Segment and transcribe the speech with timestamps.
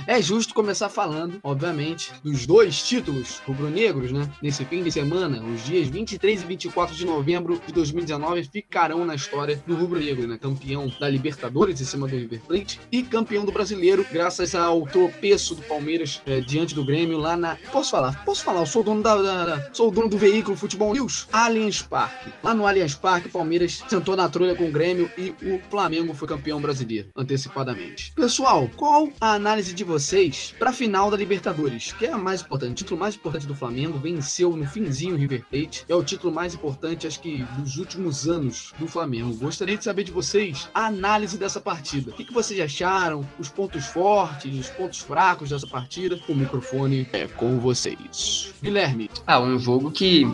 [0.07, 4.29] É justo começar falando, obviamente, dos dois títulos rubro-negros, né?
[4.43, 9.15] Nesse fim de semana, os dias 23 e 24 de novembro de 2019 ficarão na
[9.15, 10.37] história do rubro-negro, né?
[10.37, 15.55] Campeão da Libertadores em cima do River Plate e campeão do Brasileiro, graças ao tropeço
[15.55, 17.57] do Palmeiras é, diante do Grêmio lá na.
[17.73, 18.25] Posso falar?
[18.25, 18.61] Posso falar?
[18.61, 21.83] Eu sou o dono da, da, da, sou o dono do veículo Futebol News, Allianz
[21.83, 22.31] Parque.
[22.43, 26.29] Lá no Allianz Parque, Palmeiras sentou na trolha com o Grêmio e o Flamengo foi
[26.29, 28.13] campeão brasileiro antecipadamente.
[28.15, 32.43] Pessoal, qual a análise de vocês para a final da Libertadores, que é a mais
[32.43, 36.03] importante, o título mais importante do Flamengo, venceu no finzinho o River Plate, é o
[36.03, 39.35] título mais importante, acho que, dos últimos anos do Flamengo.
[39.35, 42.11] Gostaria de saber de vocês a análise dessa partida.
[42.11, 43.27] O que, que vocês acharam?
[43.39, 46.19] Os pontos fortes, os pontos fracos dessa partida?
[46.29, 48.53] O microfone é com vocês.
[48.63, 49.11] Guilherme.
[49.27, 50.27] Ah, um jogo que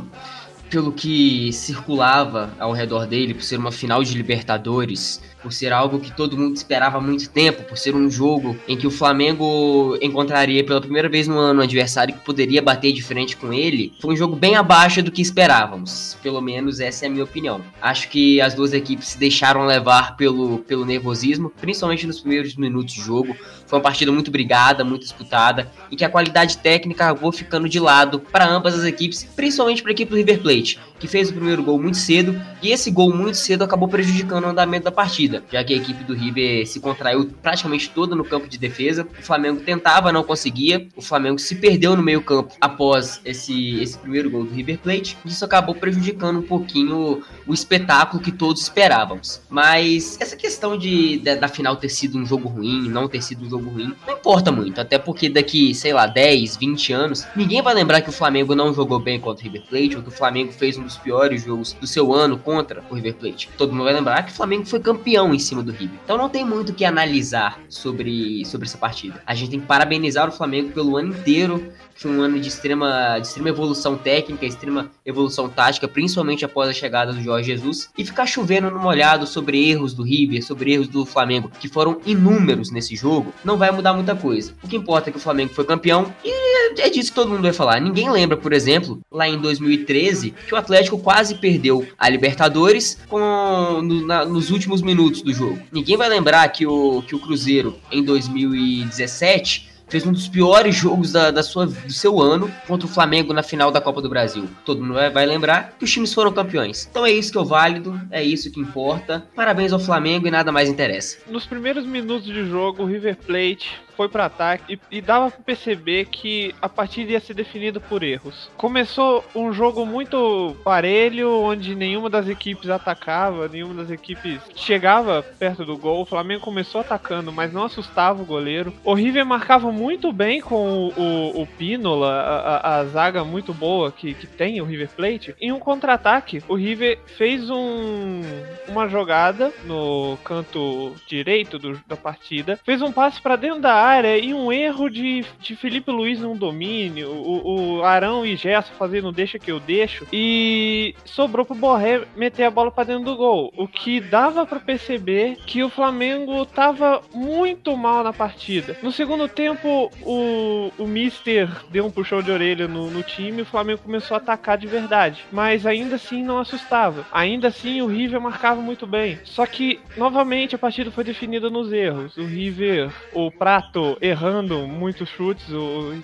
[0.70, 6.00] pelo que circulava ao redor dele, por ser uma final de Libertadores, por ser algo
[6.00, 9.96] que todo mundo esperava há muito tempo, por ser um jogo em que o Flamengo
[10.00, 13.92] encontraria pela primeira vez no ano um adversário que poderia bater de frente com ele,
[14.00, 16.16] foi um jogo bem abaixo do que esperávamos.
[16.22, 17.60] Pelo menos essa é a minha opinião.
[17.80, 22.94] Acho que as duas equipes se deixaram levar pelo, pelo nervosismo, principalmente nos primeiros minutos
[22.94, 23.36] de jogo.
[23.66, 27.78] Foi uma partida muito brigada, muito disputada, e que a qualidade técnica acabou ficando de
[27.78, 31.32] lado para ambas as equipes, principalmente para a equipe do River Plate, que fez o
[31.32, 35.40] primeiro gol muito cedo, e esse gol muito cedo acabou prejudicando o andamento da partida
[35.50, 39.06] já que a equipe do River se contraiu praticamente toda no campo de defesa.
[39.18, 40.86] O Flamengo tentava, não conseguia.
[40.96, 45.16] O Flamengo se perdeu no meio-campo após esse, esse primeiro gol do River Plate.
[45.24, 49.40] Isso acabou prejudicando um pouquinho o espetáculo que todos esperávamos.
[49.48, 53.44] Mas essa questão de, de da final ter sido um jogo ruim, não ter sido
[53.44, 54.80] um jogo ruim, não importa muito.
[54.80, 58.74] Até porque daqui, sei lá, 10, 20 anos, ninguém vai lembrar que o Flamengo não
[58.74, 61.72] jogou bem contra o River Plate ou que o Flamengo fez um dos piores jogos
[61.72, 63.50] do seu ano contra o River Plate.
[63.56, 65.98] Todo mundo vai lembrar que o Flamengo foi campeão em cima do River.
[66.04, 69.22] Então não tem muito o que analisar sobre, sobre essa partida.
[69.26, 73.18] A gente tem que parabenizar o Flamengo pelo ano inteiro foi um ano de extrema,
[73.18, 78.06] de extrema evolução técnica, extrema evolução tática, principalmente após a chegada do Jorge Jesus, e
[78.06, 82.70] ficar chovendo no molhado sobre erros do River, sobre erros do Flamengo, que foram inúmeros
[82.70, 84.54] nesse jogo, não vai mudar muita coisa.
[84.62, 86.30] O que importa é que o Flamengo foi campeão e
[86.78, 87.78] é disso que todo mundo vai falar.
[87.80, 93.80] Ninguém lembra, por exemplo, lá em 2013, que o Atlético quase perdeu a Libertadores com,
[93.82, 95.58] no, na, nos últimos minutos do jogo.
[95.72, 101.12] Ninguém vai lembrar que o, que o Cruzeiro, em 2017, fez um dos piores jogos
[101.12, 104.48] da, da sua, do seu ano contra o Flamengo na final da Copa do Brasil.
[104.64, 106.86] Todo mundo vai, vai lembrar que os times foram campeões.
[106.88, 109.26] Então é isso que é o válido, é isso que importa.
[109.34, 111.18] Parabéns ao Flamengo e nada mais interessa.
[111.28, 113.68] Nos primeiros minutos de jogo, o River Plate
[114.00, 118.02] foi para ataque e, e dava para perceber que a partida ia ser definida por
[118.02, 118.50] erros.
[118.56, 125.66] Começou um jogo muito parelho, onde nenhuma das equipes atacava, nenhuma das equipes chegava perto
[125.66, 126.00] do gol.
[126.00, 128.72] O Flamengo começou atacando, mas não assustava o goleiro.
[128.84, 133.92] O River marcava muito bem com o, o, o Pínola, a, a, zaga muito boa
[133.92, 135.34] que, que tem o River Plate.
[135.38, 138.22] Em um contra-ataque, o River fez um,
[138.66, 143.89] uma jogada no canto direito do, da partida, fez um passe para dentro da área
[143.90, 148.72] área e um erro de, de Felipe Luiz num domínio, o, o Arão e Gerson
[148.78, 153.16] fazendo deixa que eu deixo, e sobrou pro Borré meter a bola para dentro do
[153.16, 153.52] gol.
[153.56, 158.76] O que dava para perceber que o Flamengo tava muito mal na partida.
[158.82, 163.42] No segundo tempo, o, o Mister deu um puxão de orelha no, no time e
[163.42, 165.24] o Flamengo começou a atacar de verdade.
[165.32, 167.06] Mas ainda assim não assustava.
[167.12, 169.18] Ainda assim o River marcava muito bem.
[169.24, 172.16] Só que, novamente, a partida foi definida nos erros.
[172.16, 175.46] O River, o Prato errando muitos chutes,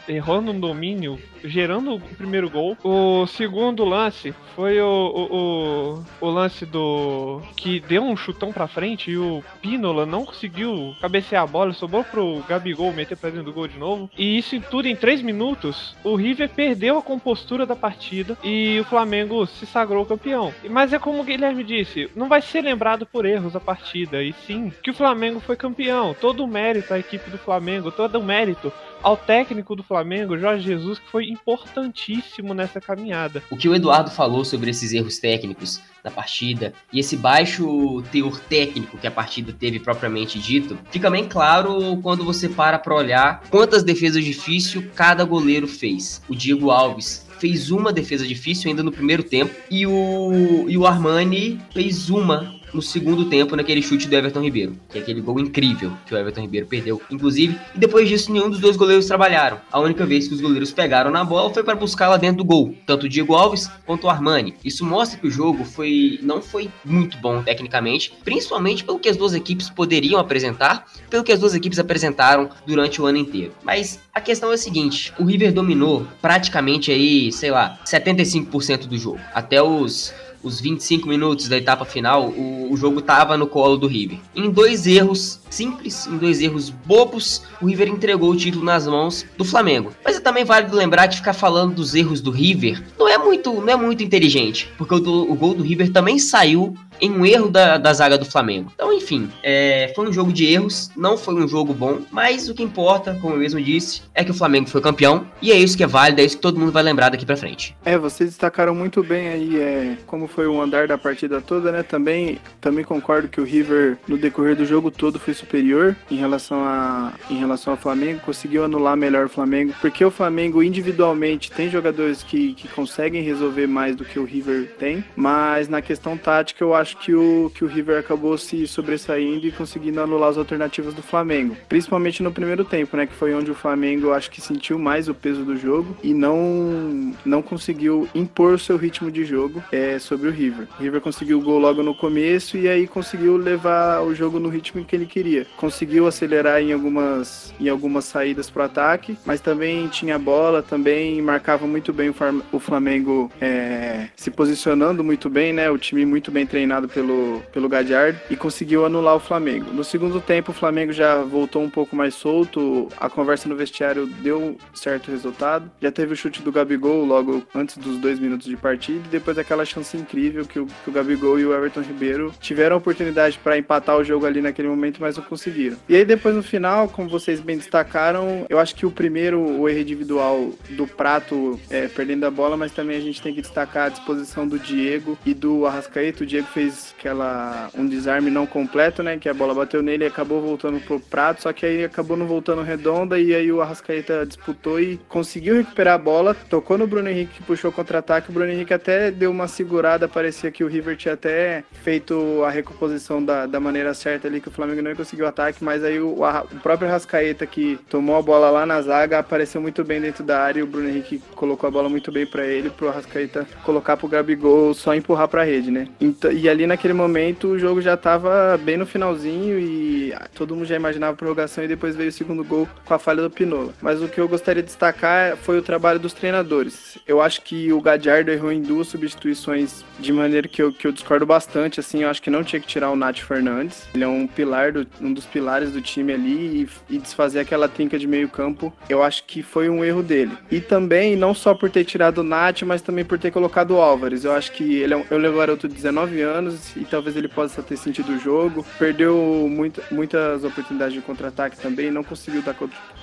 [0.09, 2.77] errando um domínio, gerando o primeiro gol.
[2.83, 7.41] O segundo lance foi o, o, o, o lance do.
[7.57, 12.03] que deu um chutão pra frente e o Pínola não conseguiu cabecear a bola, sobrou
[12.05, 14.11] pro Gabigol meter pra dentro do gol de novo.
[14.17, 18.85] E isso tudo em três minutos, o River perdeu a compostura da partida e o
[18.85, 20.53] Flamengo se sagrou campeão.
[20.69, 24.33] Mas é como o Guilherme disse, não vai ser lembrado por erros a partida, e
[24.47, 26.15] sim que o Flamengo foi campeão.
[26.19, 28.73] Todo o mérito à equipe do Flamengo Flamengo, todo o mérito
[29.03, 33.43] ao técnico do Flamengo, Jorge Jesus, que foi importantíssimo nessa caminhada.
[33.51, 38.39] O que o Eduardo falou sobre esses erros técnicos da partida e esse baixo teor
[38.39, 43.43] técnico que a partida teve propriamente dito, fica bem claro quando você para para olhar
[43.51, 46.23] quantas defesas difíceis cada goleiro fez.
[46.29, 50.87] O Diego Alves fez uma defesa difícil ainda no primeiro tempo e o, e o
[50.87, 55.41] Armani fez uma no segundo tempo naquele chute do Everton Ribeiro, que é aquele gol
[55.41, 59.59] incrível que o Everton Ribeiro perdeu, inclusive, e depois disso nenhum dos dois goleiros trabalharam.
[59.73, 62.75] A única vez que os goleiros pegaram na bola foi para buscá-la dentro do gol,
[62.87, 64.55] tanto o Diego Alves quanto o Armani.
[64.63, 69.17] Isso mostra que o jogo foi não foi muito bom tecnicamente, principalmente pelo que as
[69.17, 73.53] duas equipes poderiam apresentar, pelo que as duas equipes apresentaram durante o ano inteiro.
[73.65, 78.99] Mas a questão é a seguinte, o River dominou praticamente aí, sei lá, 75% do
[78.99, 83.77] jogo, até os os 25 minutos da etapa final, o, o jogo tava no colo
[83.77, 84.19] do River.
[84.35, 89.25] Em dois erros simples, em dois erros bobos, o River entregou o título nas mãos
[89.37, 89.93] do Flamengo.
[90.05, 93.53] Mas é também válido lembrar que ficar falando dos erros do River não é muito,
[93.53, 97.25] não é muito inteligente, porque o, do, o gol do River também saiu em um
[97.25, 98.71] erro da, da zaga do Flamengo.
[98.75, 102.55] Então, enfim, é, foi um jogo de erros, não foi um jogo bom, mas o
[102.55, 105.77] que importa, como eu mesmo disse, é que o Flamengo foi campeão, e é isso
[105.77, 107.77] que é válido, é isso que todo mundo vai lembrar daqui pra frente.
[107.85, 111.83] É, vocês destacaram muito bem aí é, como foi o andar da partida toda, né?
[111.83, 116.65] Também, também concordo que o River, no decorrer do jogo todo, foi superior em relação,
[116.65, 121.71] a, em relação ao Flamengo, conseguiu anular melhor o Flamengo, porque o Flamengo individualmente tem
[121.71, 126.63] jogadores que, que conseguem resolver mais do que o River tem, mas na questão tática
[126.63, 130.39] eu acho acho que o, que o River acabou se sobressaindo e conseguindo anular as
[130.39, 131.57] alternativas do Flamengo.
[131.69, 133.07] Principalmente no primeiro tempo, né?
[133.07, 137.13] Que foi onde o Flamengo acho que sentiu mais o peso do jogo e não,
[137.25, 140.69] não conseguiu impor o seu ritmo de jogo é, sobre o River.
[140.79, 144.49] O River conseguiu o gol logo no começo e aí conseguiu levar o jogo no
[144.49, 145.47] ritmo que ele queria.
[145.57, 151.21] Conseguiu acelerar em algumas, em algumas saídas para o ataque, mas também tinha bola, também
[151.21, 152.15] marcava muito bem
[152.53, 155.69] o Flamengo é, se posicionando muito bem, né?
[155.69, 159.73] O time muito bem treinado treinado pelo, pelo Gadiardo, e conseguiu anular o Flamengo.
[159.73, 164.07] No segundo tempo, o Flamengo já voltou um pouco mais solto, a conversa no vestiário
[164.07, 165.71] deu certo resultado.
[165.81, 169.39] Já teve o chute do Gabigol logo antes dos dois minutos de partida, e depois
[169.39, 173.39] aquela chance incrível que o, que o Gabigol e o Everton Ribeiro tiveram a oportunidade
[173.43, 175.77] para empatar o jogo ali naquele momento, mas não conseguiram.
[175.89, 179.69] E aí depois no final, como vocês bem destacaram, eu acho que o primeiro, o
[179.69, 183.87] erro individual do Prato é, perdendo a bola, mas também a gente tem que destacar
[183.87, 186.25] a disposição do Diego e do Arrascaeta.
[186.25, 186.66] O Diego fez
[186.97, 189.17] aquela um desarme não completo, né?
[189.19, 192.27] Que a bola bateu nele e acabou voltando pro Prato, só que aí acabou não
[192.27, 197.09] voltando redonda e aí o Arrascaeta disputou e conseguiu recuperar a bola, tocou no Bruno
[197.09, 198.31] Henrique que puxou contra-ataque.
[198.31, 202.51] O Bruno Henrique até deu uma segurada, parecia que o River tinha até feito a
[202.51, 206.01] recomposição da, da maneira certa ali, que o Flamengo não conseguiu o ataque, mas aí
[206.01, 210.25] o, o próprio Arrascaeta que tomou a bola lá na zaga apareceu muito bem dentro
[210.25, 213.47] da área e o Bruno Henrique colocou a bola muito bem para ele, pro Arrascaeta
[213.63, 215.89] colocar pro Gabigol só empurrar pra rede, né?
[216.01, 220.67] Então, e ali naquele momento o jogo já tava bem no finalzinho e todo mundo
[220.67, 223.75] já imaginava prorrogação e depois veio o segundo gol com a falha do Pinola.
[223.83, 226.99] Mas o que eu gostaria de destacar foi o trabalho dos treinadores.
[227.05, 230.93] Eu acho que o Gadiardo errou em duas substituições de maneira que eu, que eu
[230.93, 233.87] discordo bastante, assim, eu acho que não tinha que tirar o Nath Fernandes.
[233.93, 237.69] Ele é um pilar, do, um dos pilares do time ali e, e desfazer aquela
[237.69, 240.37] trinca de meio campo, eu acho que foi um erro dele.
[240.51, 243.81] E também, não só por ter tirado o Nath, mas também por ter colocado o
[243.81, 244.25] Álvares.
[244.25, 246.46] Eu acho que ele é um, ele é um garoto de 19 anos
[246.77, 248.65] e talvez ele possa ter sentido o jogo.
[248.79, 249.17] Perdeu
[249.51, 252.55] muito, muitas oportunidades de contra-ataque também, não conseguiu dar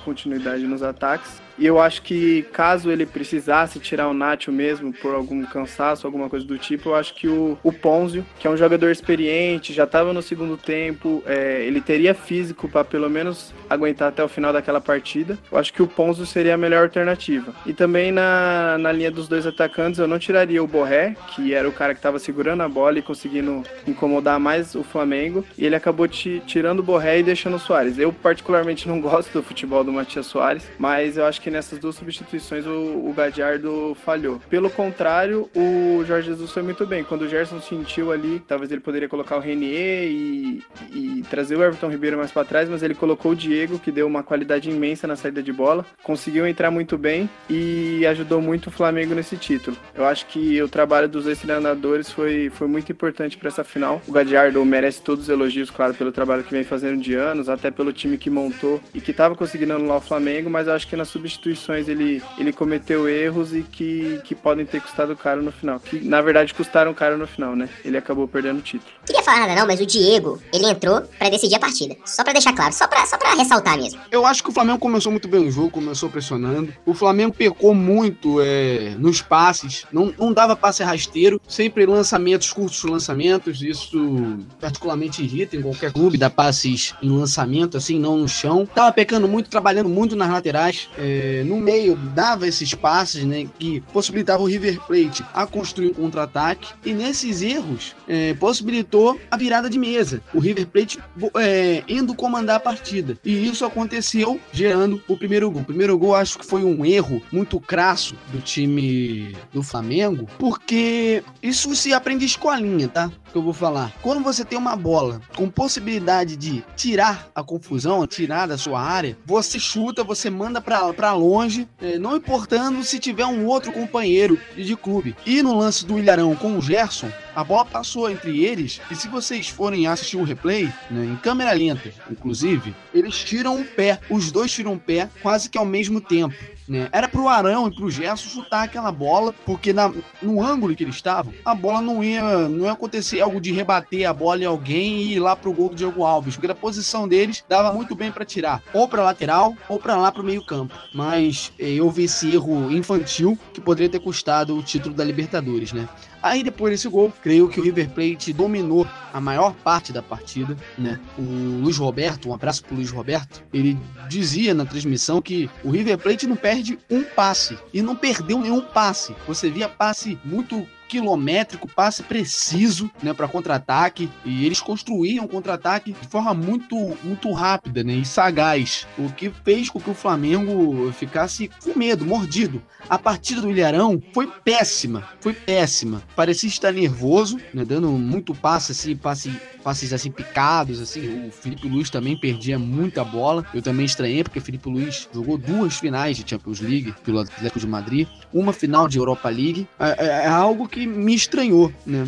[0.04, 1.43] continuidade nos ataques.
[1.58, 6.28] E eu acho que caso ele precisasse tirar o Nacho mesmo por algum cansaço, alguma
[6.28, 9.84] coisa do tipo, eu acho que o, o Ponzio, que é um jogador experiente, já
[9.84, 14.52] estava no segundo tempo, é, ele teria físico para pelo menos aguentar até o final
[14.52, 15.38] daquela partida.
[15.50, 17.54] Eu acho que o Ponzio seria a melhor alternativa.
[17.64, 21.68] E também na, na linha dos dois atacantes, eu não tiraria o Borré, que era
[21.68, 25.76] o cara que estava segurando a bola e conseguindo incomodar mais o Flamengo, e ele
[25.76, 27.98] acabou tirando o Borré e deixando o Soares.
[27.98, 31.94] Eu particularmente não gosto do futebol do Matias Soares, mas eu acho que nessas duas
[31.94, 34.40] substituições o, o Gadiardo falhou.
[34.48, 37.04] Pelo contrário, o Jorge Jesus foi muito bem.
[37.04, 41.62] Quando o Gerson sentiu ali, talvez ele poderia colocar o Renier e, e trazer o
[41.62, 45.06] Everton Ribeiro mais para trás, mas ele colocou o Diego, que deu uma qualidade imensa
[45.06, 49.76] na saída de bola, conseguiu entrar muito bem e ajudou muito o Flamengo nesse título.
[49.94, 54.00] Eu acho que o trabalho dos dois treinadores foi, foi muito importante para essa final.
[54.06, 57.70] O Gadiardo merece todos os elogios, claro, pelo trabalho que vem fazendo de anos, até
[57.70, 60.96] pelo time que montou e que estava conseguindo anular o Flamengo, mas eu acho que
[60.96, 65.52] na substituição substituições ele, ele cometeu erros e que, que podem ter custado caro no
[65.52, 65.80] final.
[65.80, 67.68] Que na verdade custaram caro no final, né?
[67.84, 68.90] Ele acabou perdendo o título.
[69.04, 71.96] Queria falar nada não, mas o Diego, ele entrou para decidir a partida.
[72.04, 74.00] Só para deixar claro, só para só pra ressaltar mesmo.
[74.10, 76.72] Eu acho que o Flamengo começou muito bem o jogo, começou pressionando.
[76.86, 82.82] O Flamengo pecou muito é, nos passes, não, não dava passe rasteiro, sempre lançamentos, curtos
[82.84, 83.62] lançamentos.
[83.62, 88.66] Isso particularmente irrita em qualquer clube, dar passes em lançamento, assim, não no chão.
[88.66, 90.88] Tava pecando muito, trabalhando muito nas laterais.
[90.96, 95.94] É, no meio dava esses passes, né, que possibilitava o River Plate a construir um
[95.94, 100.22] contra-ataque e nesses erros é, possibilitou a virada de mesa.
[100.32, 100.98] O River Plate
[101.36, 105.62] é, indo comandar a partida e isso aconteceu gerando o primeiro gol.
[105.62, 111.22] O primeiro gol acho que foi um erro muito crasso do time do Flamengo, porque
[111.42, 113.10] isso se aprende escolinha, tá?
[113.32, 113.92] Que eu vou falar.
[114.02, 119.16] Quando você tem uma bola com possibilidade de tirar a confusão, tirar da sua área,
[119.24, 120.78] você chuta, você manda para
[121.14, 125.16] longe, é, não importando se tiver um outro companheiro de clube.
[125.24, 129.08] E no lance do Ilharão com o Gerson, a bola passou entre eles e se
[129.08, 134.30] vocês forem assistir o replay, né, em câmera lenta, inclusive, eles tiram um pé, os
[134.30, 136.34] dois tiram um pé quase que ao mesmo tempo.
[136.66, 136.88] Né?
[136.92, 140.94] Era pro Arão e pro Gerson chutar aquela bola, porque na, no ângulo que eles
[140.94, 145.02] estavam, a bola não ia, não ia acontecer algo de rebater a bola em alguém
[145.02, 148.10] e ir lá pro gol do Diego Alves, porque a posição deles dava muito bem
[148.10, 150.74] para tirar, ou para lateral ou para lá pro meio-campo.
[150.94, 155.72] Mas eh, eu vi esse erro infantil que poderia ter custado o título da Libertadores,
[155.72, 155.86] né?
[156.24, 160.56] Aí depois desse gol, creio que o River Plate dominou a maior parte da partida,
[160.78, 160.98] né?
[161.18, 161.22] O
[161.60, 163.78] Luiz Roberto, um abraço pro Luiz Roberto, ele
[164.08, 168.62] dizia na transmissão que o River Plate não perde um passe e não perdeu nenhum
[168.62, 169.14] passe.
[169.28, 176.06] Você via passe muito quilométrico, passe preciso, né, para contra-ataque, e eles construíam contra-ataque de
[176.06, 181.50] forma muito muito rápida, né, e sagaz, o que fez com que o Flamengo ficasse
[181.64, 182.62] com medo, mordido.
[182.88, 186.02] A partida do Ilharão foi péssima, foi péssima.
[186.14, 189.32] Parecia estar nervoso, né, dando muito passe assim, passe
[189.64, 191.26] passes assim picados, assim.
[191.26, 193.44] O Felipe Luiz também perdia muita bola.
[193.54, 197.58] Eu também estranhei porque o Felipe Luiz jogou duas finais de Champions League pelo Atlético
[197.58, 199.66] de Madrid, uma final de Europa League.
[199.80, 202.04] É, é, é algo que me estranhou, né?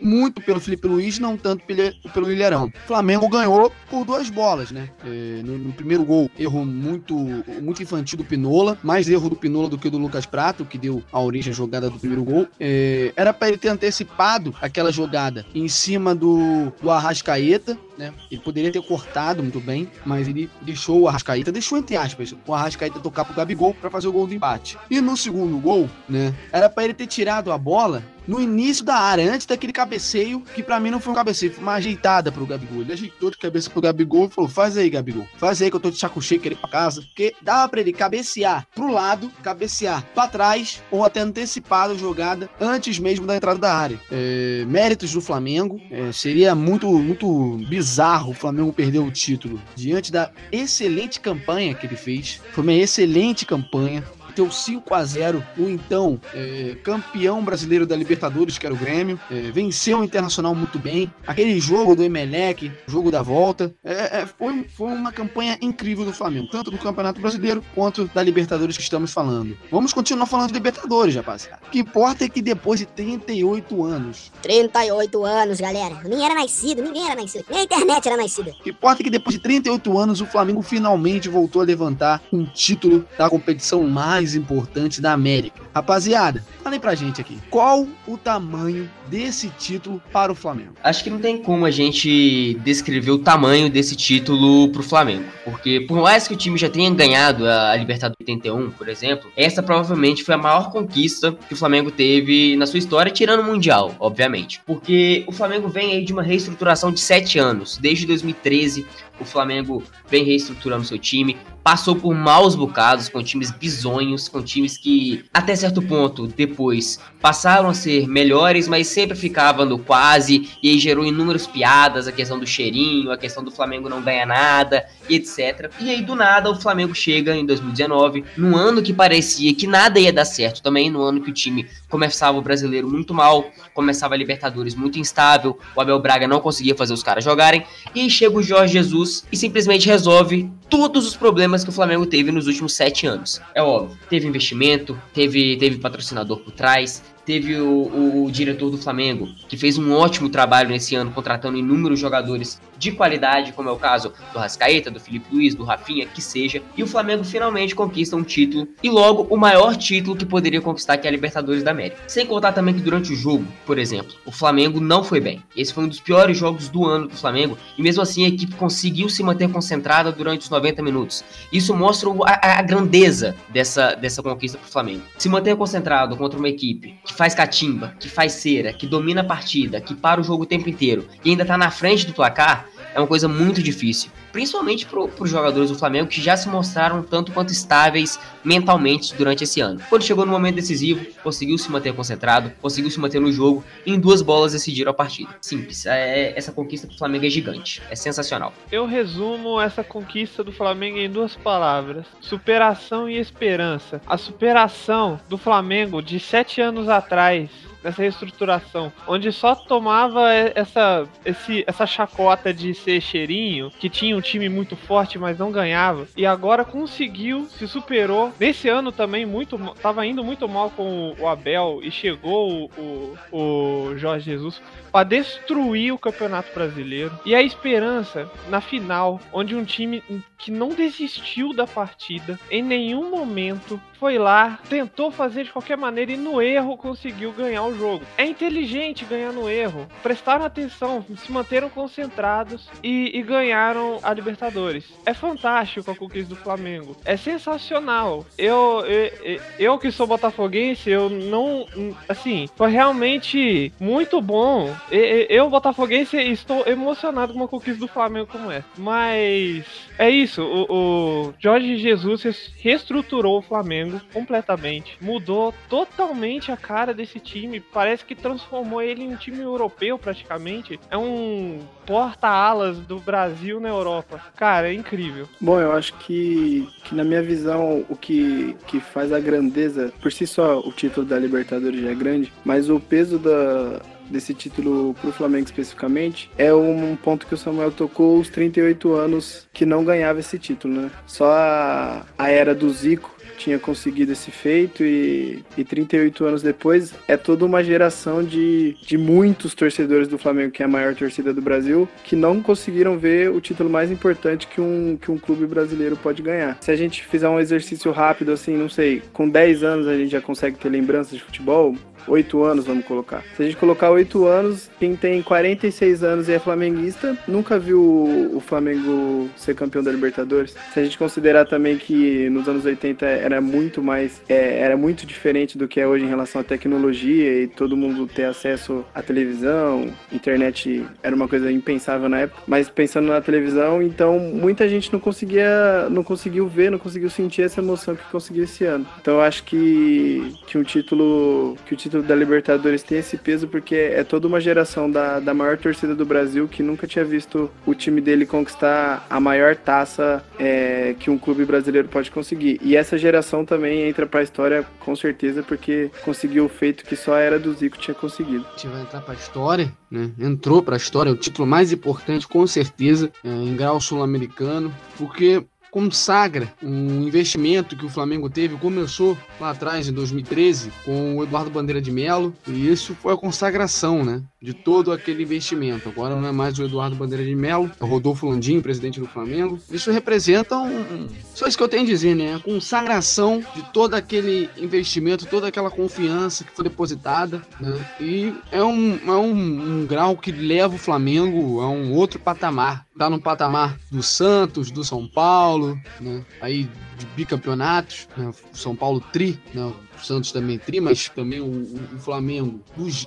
[0.00, 2.66] Muito pelo Felipe Luiz, não tanto pelo, pelo Ilharão.
[2.66, 4.88] O Flamengo ganhou por duas bolas, né?
[5.04, 7.16] É, no, no, primeiro gol, erro muito,
[7.60, 11.02] muito infantil do Pinola, mais erro do Pinola do que do Lucas Prato, que deu
[11.12, 12.46] a origem à jogada do primeiro gol.
[12.58, 18.14] É, era para ele ter antecipado aquela jogada em cima do, do Arrascaeta, né?
[18.30, 22.54] Ele poderia ter cortado muito bem, mas ele deixou o Arrascaeta, deixou entre aspas, o
[22.54, 24.78] Arrascaeta tocar pro Gabigol para fazer o gol do empate.
[24.90, 26.34] E no segundo gol, né?
[26.50, 30.62] Era para ele ter tirado a bola no início da área, antes daquele cabeceio, que
[30.62, 32.82] para mim não foi um cabeceio, foi uma ajeitada pro Gabigol.
[32.82, 35.80] Ele ajeitou de cabeça pro Gabigol e falou: faz aí, Gabigol, faz aí que eu
[35.80, 37.02] tô de saco cheio, querer pra casa.
[37.02, 42.48] Porque dava pra ele cabecear pro lado, cabecear pra trás, ou até antecipar a jogada
[42.60, 44.00] antes mesmo da entrada da área.
[44.12, 50.12] É, méritos do Flamengo, é, seria muito, muito bizarro o Flamengo perder o título diante
[50.12, 52.40] da excelente campanha que ele fez.
[52.52, 58.56] Foi uma excelente campanha meteu 5 a 0 o então é, campeão brasileiro da Libertadores,
[58.56, 59.18] que era o Grêmio.
[59.30, 61.12] É, venceu o Internacional muito bem.
[61.26, 66.12] Aquele jogo do Emelec, jogo da volta, é, é, foi, foi uma campanha incrível do
[66.12, 69.56] Flamengo, tanto do Campeonato Brasileiro quanto da Libertadores que estamos falando.
[69.70, 71.60] Vamos continuar falando de Libertadores, rapaziada.
[71.66, 74.30] O que importa é que depois de 38 anos.
[74.42, 76.00] 38 anos, galera.
[76.04, 77.44] Nem era nascido, ninguém era nascido.
[77.50, 78.50] Nem a internet era nascida.
[78.50, 82.22] O que importa é que depois de 38 anos o Flamengo finalmente voltou a levantar
[82.32, 85.62] um título da competição mais mais importantes da América.
[85.74, 90.74] Rapaziada, falem pra gente aqui, qual o tamanho desse título para o Flamengo?
[90.84, 95.80] Acho que não tem como a gente descrever o tamanho desse título pro Flamengo, porque
[95.80, 100.22] por mais que o time já tenha ganhado a Libertadores 81, por exemplo, essa provavelmente
[100.22, 104.60] foi a maior conquista que o Flamengo teve na sua história, tirando o Mundial, obviamente.
[104.66, 108.84] Porque o Flamengo vem aí de uma reestruturação de sete anos, desde 2013
[109.20, 114.76] o Flamengo vem reestruturando seu time, passou por maus bocados com times bizonhos, com times
[114.76, 120.70] que até certo ponto depois passaram a ser melhores, mas sempre ficavam no quase, e
[120.70, 124.86] aí gerou inúmeras piadas, a questão do cheirinho, a questão do Flamengo não ganha nada,
[125.08, 125.70] e etc.
[125.80, 130.00] E aí do nada o Flamengo chega em 2019, num ano que parecia que nada
[130.00, 134.14] ia dar certo, também no ano que o time começava o brasileiro muito mal, começava
[134.14, 138.36] a Libertadores muito instável, o Abel Braga não conseguia fazer os caras jogarem, e chega
[138.36, 142.72] o Jorge Jesus e simplesmente resolve todos os problemas que o Flamengo teve nos últimos
[142.74, 143.40] sete anos.
[143.54, 149.28] É óbvio, teve investimento, teve, teve patrocinador por trás, teve o, o, diretor do Flamengo,
[149.48, 153.76] que fez um ótimo trabalho nesse ano, contratando inúmeros jogadores de qualidade, como é o
[153.76, 156.62] caso do Rascaeta, do Felipe Luiz, do Rafinha, que seja.
[156.76, 160.96] E o Flamengo finalmente conquista um título, e logo o maior título que poderia conquistar,
[160.96, 162.00] que é a Libertadores da América.
[162.06, 165.42] Sem contar também que durante o jogo, por exemplo, o Flamengo não foi bem.
[165.54, 168.56] Esse foi um dos piores jogos do ano do Flamengo, e mesmo assim a equipe
[168.56, 171.22] conseguiu se manter concentrada durante os 90 minutos.
[171.52, 175.02] Isso mostra a, a grandeza dessa, dessa conquista para o Flamengo.
[175.18, 179.24] Se manter concentrado contra uma equipe que faz catimba, que faz cera, que domina a
[179.24, 182.68] partida, que para o jogo o tempo inteiro e ainda tá na frente do placar,
[182.94, 184.10] é uma coisa muito difícil.
[184.32, 189.44] Principalmente para os jogadores do Flamengo que já se mostraram tanto quanto estáveis mentalmente durante
[189.44, 189.80] esse ano.
[189.88, 193.92] Quando chegou no momento decisivo, conseguiu se manter concentrado, conseguiu se manter no jogo e
[193.92, 195.30] em duas bolas decidiram a partida.
[195.40, 195.86] Simples.
[195.86, 197.82] É, essa conquista do Flamengo é gigante.
[197.90, 198.52] É sensacional.
[198.70, 204.00] Eu resumo essa conquista do Flamengo em duas palavras: superação e esperança.
[204.06, 207.50] A superação do Flamengo de sete anos atrás
[207.82, 214.20] nessa reestruturação, onde só tomava essa, esse, essa chacota de ser cheirinho, que tinha um
[214.20, 218.32] time muito forte, mas não ganhava, e agora conseguiu, se superou.
[218.38, 223.88] Nesse ano também muito, tava indo muito mal com o Abel e chegou o, o,
[223.90, 227.18] o Jorge Jesus para destruir o Campeonato Brasileiro.
[227.24, 230.02] E a esperança na final, onde um time
[230.38, 236.12] que não desistiu da partida em nenhum momento foi lá, tentou fazer de qualquer maneira
[236.12, 238.02] e no erro conseguiu ganhar o jogo.
[238.16, 239.86] É inteligente ganhar no erro.
[240.02, 244.86] Prestaram atenção, se manteram concentrados e, e ganharam a Libertadores.
[245.04, 246.96] É fantástico a conquista do Flamengo.
[247.04, 248.24] É sensacional.
[248.38, 251.66] Eu, eu, eu que sou botafoguense, eu não.
[252.08, 254.74] Assim, foi realmente muito bom.
[254.90, 258.66] Eu, botafoguense, estou emocionado com uma conquista do Flamengo como essa.
[258.76, 259.64] Mas
[259.98, 260.42] é isso.
[260.42, 264.96] O, o Jorge Jesus reestruturou o Flamengo Flamengo completamente.
[265.00, 267.60] Mudou totalmente a cara desse time.
[267.60, 270.78] Parece que transformou ele em um time europeu praticamente.
[270.90, 274.20] É um porta-alas do Brasil na Europa.
[274.36, 275.28] Cara, é incrível.
[275.40, 280.12] Bom, eu acho que, que na minha visão, o que, que faz a grandeza, por
[280.12, 284.94] si só, o título da Libertadores já é grande, mas o peso da, desse título
[285.00, 289.64] para o Flamengo especificamente é um ponto que o Samuel tocou os 38 anos que
[289.64, 290.90] não ganhava esse título, né?
[291.06, 296.94] Só a, a era do Zico tinha conseguido esse feito e, e 38 anos depois
[297.08, 301.32] é toda uma geração de, de muitos torcedores do Flamengo, que é a maior torcida
[301.32, 305.46] do Brasil, que não conseguiram ver o título mais importante que um, que um clube
[305.46, 306.58] brasileiro pode ganhar.
[306.60, 310.10] Se a gente fizer um exercício rápido, assim, não sei, com 10 anos a gente
[310.10, 311.74] já consegue ter lembranças de futebol,
[312.06, 313.22] oito anos, vamos colocar.
[313.36, 317.80] Se a gente colocar oito anos, quem tem 46 anos e é flamenguista, nunca viu
[317.80, 320.54] o Flamengo ser campeão da Libertadores.
[320.72, 325.06] Se a gente considerar também que nos anos 80 era muito mais, é, era muito
[325.06, 329.02] diferente do que é hoje em relação à tecnologia e todo mundo ter acesso à
[329.02, 334.92] televisão, internet era uma coisa impensável na época, mas pensando na televisão, então muita gente
[334.92, 338.86] não conseguia, não conseguiu ver, não conseguiu sentir essa emoção que conseguiu esse ano.
[339.00, 343.16] Então eu acho que, que um título, que o título título da Libertadores tem esse
[343.16, 347.04] peso porque é toda uma geração da, da maior torcida do Brasil que nunca tinha
[347.04, 352.60] visto o time dele conquistar a maior taça é, que um clube brasileiro pode conseguir.
[352.62, 356.94] E essa geração também entra para a história com certeza porque conseguiu o feito que
[356.94, 358.46] só era do Zico tinha conseguido.
[358.48, 360.10] A gente vai entrar para a história, né?
[360.18, 365.44] Entrou para a história, o título mais importante com certeza é, em grau sul-americano, porque
[365.70, 371.50] consagra um investimento que o Flamengo teve, começou lá atrás, em 2013, com o Eduardo
[371.50, 375.88] Bandeira de Melo, e isso foi a consagração, né, de todo aquele investimento.
[375.88, 379.06] Agora não é mais o Eduardo Bandeira de Melo, é o Rodolfo Landim, presidente do
[379.06, 379.58] Flamengo.
[379.70, 383.94] Isso representa um, só isso que eu tenho a dizer, né, a consagração de todo
[383.94, 389.86] aquele investimento, toda aquela confiança que foi depositada, né, e é um, é um, um
[389.86, 392.86] grau que leva o Flamengo a um outro patamar.
[393.00, 396.22] Tá no patamar do Santos, do São Paulo, né?
[396.38, 398.30] Aí de bicampeonatos, né?
[398.52, 399.72] São Paulo tri, né?
[400.00, 401.62] O Santos também tri, mas também o,
[401.94, 402.60] o Flamengo,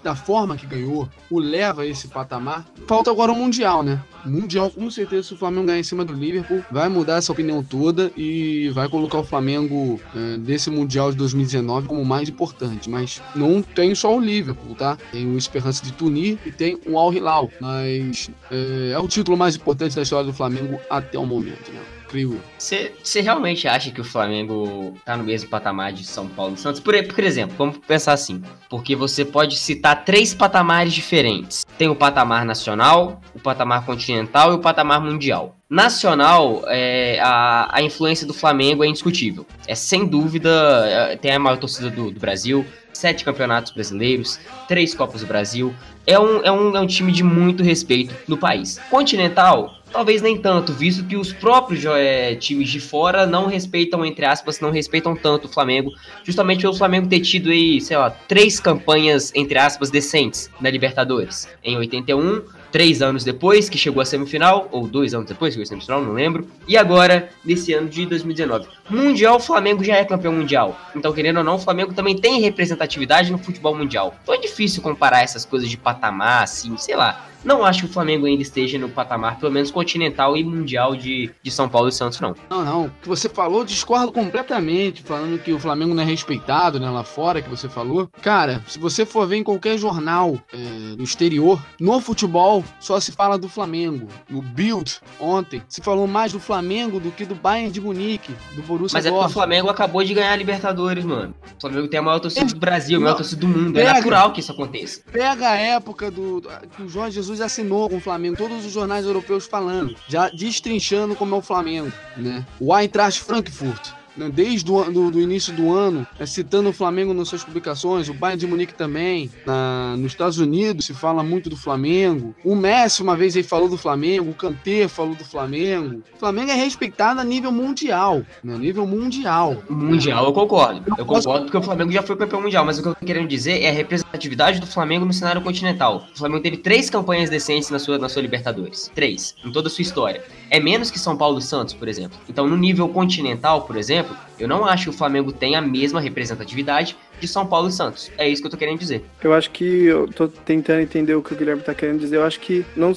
[0.04, 2.66] da forma que ganhou, o leva a esse patamar.
[2.88, 4.02] Falta agora o Mundial, né?
[4.26, 7.64] Mundial, com certeza, se o Flamengo ganhar em cima do Liverpool, vai mudar essa opinião
[7.64, 12.90] toda e vai colocar o Flamengo é, desse Mundial de 2019 como mais importante.
[12.90, 14.98] Mas não tem só o Liverpool, tá?
[15.12, 17.50] Tem o Esperança de Tunir e tem o Al Hilal.
[17.60, 21.82] Mas é, é o título mais importante da história do Flamengo até o momento, né?
[22.14, 22.40] Incrível.
[22.58, 26.80] Você realmente acha que o Flamengo tá no mesmo patamar de São Paulo e Santos?
[26.80, 28.42] Por, por exemplo, vamos pensar assim.
[28.70, 31.66] Porque você pode citar três patamares diferentes.
[31.78, 35.56] Tem o patamar nacional, o patamar continental e o patamar mundial.
[35.74, 39.44] Nacional, é, a, a influência do Flamengo é indiscutível.
[39.68, 40.52] É sem dúvida,
[40.86, 45.74] é, tem a maior torcida do, do Brasil, sete campeonatos brasileiros, três Copas do Brasil.
[46.06, 48.80] É um, é, um, é um time de muito respeito no país.
[48.92, 54.26] Continental, Talvez nem tanto, visto que os próprios é, times de fora não respeitam, entre
[54.26, 55.92] aspas, não respeitam tanto o Flamengo,
[56.24, 61.48] justamente pelo Flamengo ter tido aí, sei lá, três campanhas, entre aspas, decentes na Libertadores.
[61.64, 62.42] Em 81,
[62.74, 66.04] três anos depois, que chegou à semifinal, ou dois anos depois, que chegou à semifinal,
[66.04, 68.68] não lembro, e agora, nesse ano de 2019.
[68.90, 70.76] Mundial, o Flamengo já é campeão mundial.
[70.96, 74.16] Então, querendo ou não, o Flamengo também tem representatividade no futebol mundial.
[74.24, 77.28] Então é difícil comparar essas coisas de patamar, assim, sei lá.
[77.44, 81.32] Não acho que o Flamengo ainda esteja no patamar, pelo menos continental e mundial de,
[81.42, 82.36] de São Paulo e Santos, não.
[82.50, 82.86] Não, não.
[82.86, 87.04] O que você falou, discordo completamente, falando que o Flamengo não é respeitado, né, lá
[87.04, 88.10] fora, que você falou.
[88.22, 93.12] Cara, se você for ver em qualquer jornal é, do exterior, no futebol, só se
[93.12, 94.08] fala do Flamengo.
[94.30, 98.62] No Bild, ontem, se falou mais do Flamengo do que do Bayern de Munique, do
[98.64, 101.34] Borussia Mas é porque o Flamengo acabou de ganhar a Libertadores, mano.
[101.58, 103.78] O Flamengo tem a maior torcida do Brasil, a maior torcida do mundo.
[103.78, 105.02] É pega, é natural que isso aconteça.
[105.12, 106.42] Pega a época do
[106.76, 110.30] que o Jorge Jesus Jesus assinou com o Flamengo, todos os jornais europeus falando, já
[110.30, 112.46] destrinchando como é o Flamengo, né?
[112.60, 117.14] O Eintracht Frankfurt né, desde o do, do, início do ano, é, citando o Flamengo
[117.14, 119.30] nas suas publicações, o Bayern de Munique também.
[119.46, 122.36] Na, nos Estados Unidos se fala muito do Flamengo.
[122.44, 126.02] O Messi uma vez aí falou do Flamengo, o Kanté falou do Flamengo.
[126.16, 128.58] O Flamengo é respeitado a nível mundial, né?
[128.58, 129.64] nível mundial.
[129.70, 130.84] Mundial, eu concordo.
[130.98, 133.28] Eu concordo porque o Flamengo já foi campeão mundial, mas o que eu tô querendo
[133.28, 136.08] dizer é a representatividade do Flamengo no cenário continental.
[136.14, 138.92] O Flamengo teve três campanhas decentes na sua, na sua Libertadores.
[138.94, 140.24] Três, em toda a sua história.
[140.50, 142.18] É menos que São Paulo e Santos, por exemplo.
[142.30, 145.62] Então, no nível continental, por exemplo, exemplo, eu não acho que o Flamengo tem a
[145.62, 148.12] mesma representatividade de São Paulo e Santos.
[148.18, 149.04] É isso que eu tô querendo dizer.
[149.24, 152.18] Eu acho que eu tô tentando entender o que o Guilherme tá querendo dizer.
[152.18, 152.94] Eu acho que não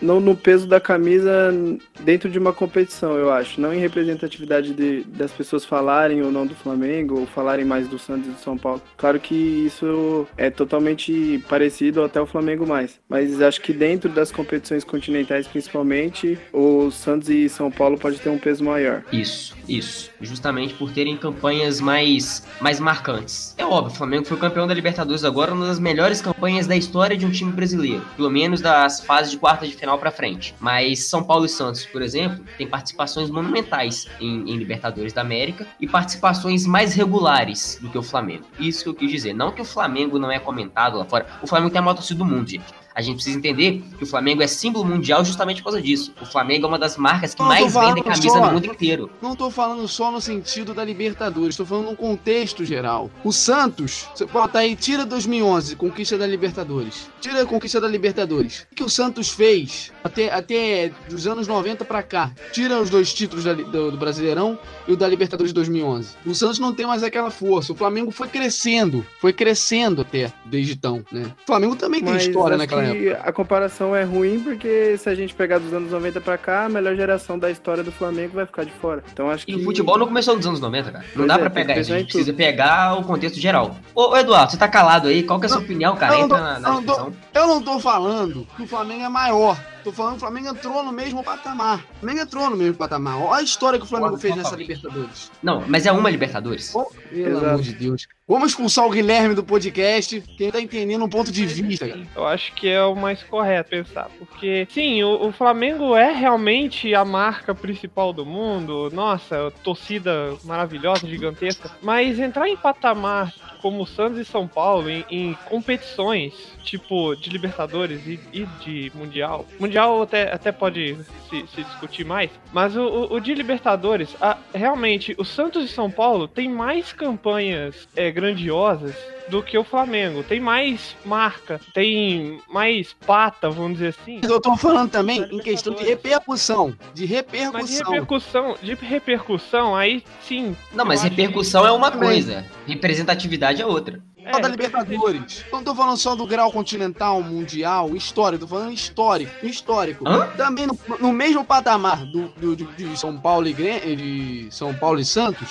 [0.00, 1.52] no peso da camisa
[2.00, 3.60] dentro de uma competição, eu acho.
[3.60, 7.98] Não em representatividade de, das pessoas falarem ou não do Flamengo, ou falarem mais do
[7.98, 8.82] Santos e do São Paulo.
[8.96, 13.00] Claro que isso é totalmente parecido até o Flamengo mais.
[13.08, 18.28] Mas acho que dentro das competições continentais, principalmente, o Santos e São Paulo pode ter
[18.28, 19.02] um peso maior.
[19.12, 20.10] Isso, isso.
[20.20, 23.54] Justamente por terem campanhas mais, mais marcantes.
[23.56, 27.16] É óbvio, o Flamengo foi campeão da Libertadores agora, uma das melhores campanhas da história
[27.16, 28.02] de um time brasileiro.
[28.16, 30.54] Pelo menos das fases de quarta de final final pra frente.
[30.60, 35.66] Mas São Paulo e Santos, por exemplo, tem participações monumentais em, em Libertadores da América
[35.80, 38.44] e participações mais regulares do que o Flamengo.
[38.58, 39.32] Isso que eu quis dizer.
[39.32, 41.26] Não que o Flamengo não é comentado lá fora.
[41.42, 42.66] O Flamengo tem a maior torcida do mundo, gente.
[42.98, 46.12] A gente precisa entender que o Flamengo é símbolo mundial justamente por causa disso.
[46.20, 48.46] O Flamengo é uma das marcas que Não, mais vendem camisa só.
[48.46, 49.08] no mundo inteiro.
[49.22, 53.08] Não tô falando só no sentido da Libertadores, tô falando num contexto geral.
[53.22, 57.08] O Santos, você bota aí, tira 2011, conquista da Libertadores.
[57.20, 58.66] Tira a conquista da Libertadores.
[58.72, 62.32] O que o Santos fez até, até dos anos 90 pra cá?
[62.50, 66.16] Tira os dois títulos da do, do Brasileirão e o da Libertadores de 2011.
[66.26, 67.72] O Santos não tem mais aquela força.
[67.72, 71.24] O Flamengo foi crescendo, foi crescendo até desde então, né?
[71.44, 73.20] O Flamengo também tem Mas história acho naquela época.
[73.28, 76.68] a comparação é ruim porque se a gente pegar dos anos 90 pra cá, a
[76.68, 79.04] melhor geração da história do Flamengo vai ficar de fora.
[79.12, 81.04] Então acho E que o futebol não começou nos anos 90, cara.
[81.04, 81.92] Não Pois dá é, pra tem pegar isso.
[81.92, 83.76] A gente precisa pegar o contexto geral.
[83.94, 85.22] Ô, Eduardo, você tá calado aí?
[85.22, 86.14] Qual que é a sua opinião, cara?
[86.14, 87.12] eu não Entra tô- na, na eu não tô-.
[87.34, 89.58] Eu não tô falando que o Flamengo é maior.
[89.84, 91.84] Tô falando que o Flamengo entrou no mesmo patamar.
[91.96, 93.18] O Flamengo entrou no mesmo patamar.
[93.18, 94.56] Olha a história que o Flamengo fez nessa.
[94.56, 95.30] Libertadores.
[95.42, 96.72] Não, mas é uma Libertadores.
[96.72, 97.46] Pelo Exato.
[97.46, 98.06] amor de Deus.
[98.28, 100.20] Vamos expulsar o Guilherme do podcast.
[100.36, 102.06] Quem tá entendendo um ponto de vista, cara.
[102.14, 106.94] Eu acho que é o mais correto pensar, porque sim, o, o Flamengo é realmente
[106.94, 114.18] a marca principal do mundo, nossa, torcida maravilhosa, gigantesca, mas entrar em patamar como Santos
[114.20, 120.30] e São Paulo em, em competições tipo de Libertadores e, e de Mundial, Mundial até,
[120.32, 120.96] até pode
[121.30, 125.68] se, se discutir mais, mas o, o- o de Libertadores, a- realmente o Santos e
[125.68, 128.94] São Paulo tem mais campanhas é, grandiosas
[129.28, 130.22] do que o Flamengo.
[130.22, 134.18] Tem mais marca, tem mais pata, vamos dizer assim.
[134.22, 136.70] Mas eu tô falando também em questão de repercussão.
[136.70, 137.90] De Mas de repercussão.
[137.92, 140.56] repercussão, de repercussão, aí sim.
[140.72, 142.08] Não, mas repercussão é uma Também.
[142.10, 144.00] coisa, representatividade é outra.
[144.24, 145.44] é, da Libertadores.
[145.52, 148.46] Não tô falando só do grau continental, mundial, histórico.
[148.46, 149.30] Tô falando histórico.
[149.46, 150.08] Histórico.
[150.08, 150.26] Hã?
[150.36, 154.98] Também no, no mesmo patamar do, do- de, de São Paulo e de São Paulo
[155.00, 155.48] e Santos.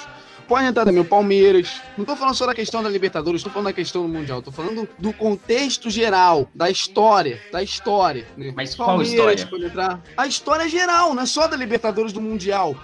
[0.48, 1.82] Pode entrar também o Palmeiras.
[1.98, 4.42] Não tô falando só da questão da Libertadores, tô falando da questão do Mundial.
[4.42, 8.26] Tô falando do contexto geral, da história, da história.
[8.38, 8.54] né?
[8.56, 9.48] Mas qual história?
[9.48, 10.02] pode entrar.
[10.16, 12.76] A história geral, não é só da Libertadores do Mundial.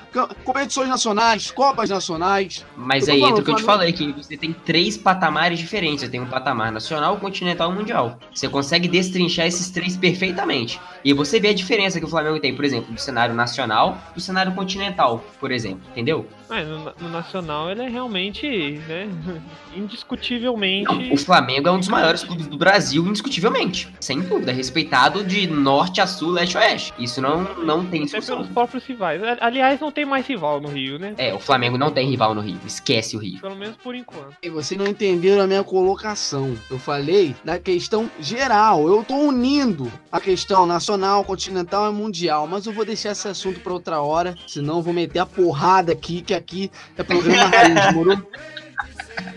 [0.43, 2.65] Competições nacionais, Copas nacionais.
[2.75, 6.01] Mas aí entra o que eu te falei, que você tem três patamares diferentes.
[6.01, 8.19] Você tem um patamar nacional, continental e mundial.
[8.33, 10.79] Você consegue destrinchar esses três perfeitamente.
[11.03, 14.21] E você vê a diferença que o Flamengo tem, por exemplo, do cenário nacional do
[14.21, 15.81] cenário continental, por exemplo.
[15.91, 16.25] Entendeu?
[16.49, 18.47] É, no, no Nacional ele é realmente,
[18.87, 19.07] né,
[19.75, 20.93] indiscutivelmente.
[20.93, 23.93] Não, o Flamengo é um dos maiores clubes do Brasil, indiscutivelmente.
[23.99, 24.51] Sem dúvida.
[24.51, 26.93] Respeitado de norte a sul, leste a oeste.
[26.97, 28.37] Isso não, não tem Até discussão.
[28.37, 29.21] pelos próprios rivais.
[29.39, 31.13] Aliás, não tem mais rival no Rio, né?
[31.17, 32.59] É, o Flamengo não tem rival no Rio.
[32.65, 33.39] Esquece o Rio.
[33.39, 34.35] Pelo menos por enquanto.
[34.41, 36.55] E vocês não entenderam a minha colocação.
[36.69, 38.87] Eu falei da questão geral.
[38.87, 42.47] Eu tô unindo a questão nacional, continental e mundial.
[42.47, 44.35] Mas eu vou deixar esse assunto pra outra hora.
[44.47, 48.27] Senão eu vou meter a porrada aqui, que aqui é programa raiz, moro?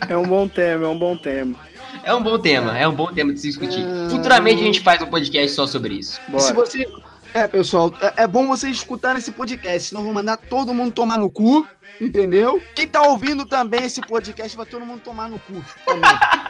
[0.08, 1.56] é um bom tema, é um bom tema.
[2.02, 3.84] É um bom tema, é um bom tema de se discutir.
[3.84, 4.10] É.
[4.10, 6.20] Futuramente a gente faz um podcast só sobre isso.
[6.32, 6.66] E Se Bora.
[6.66, 6.86] você.
[7.34, 10.92] É, pessoal, é, é bom vocês escutarem esse podcast, senão eu vou mandar todo mundo
[10.92, 11.66] tomar no cu,
[12.00, 12.62] entendeu?
[12.74, 15.64] Quem tá ouvindo também esse podcast vai todo mundo tomar no cu.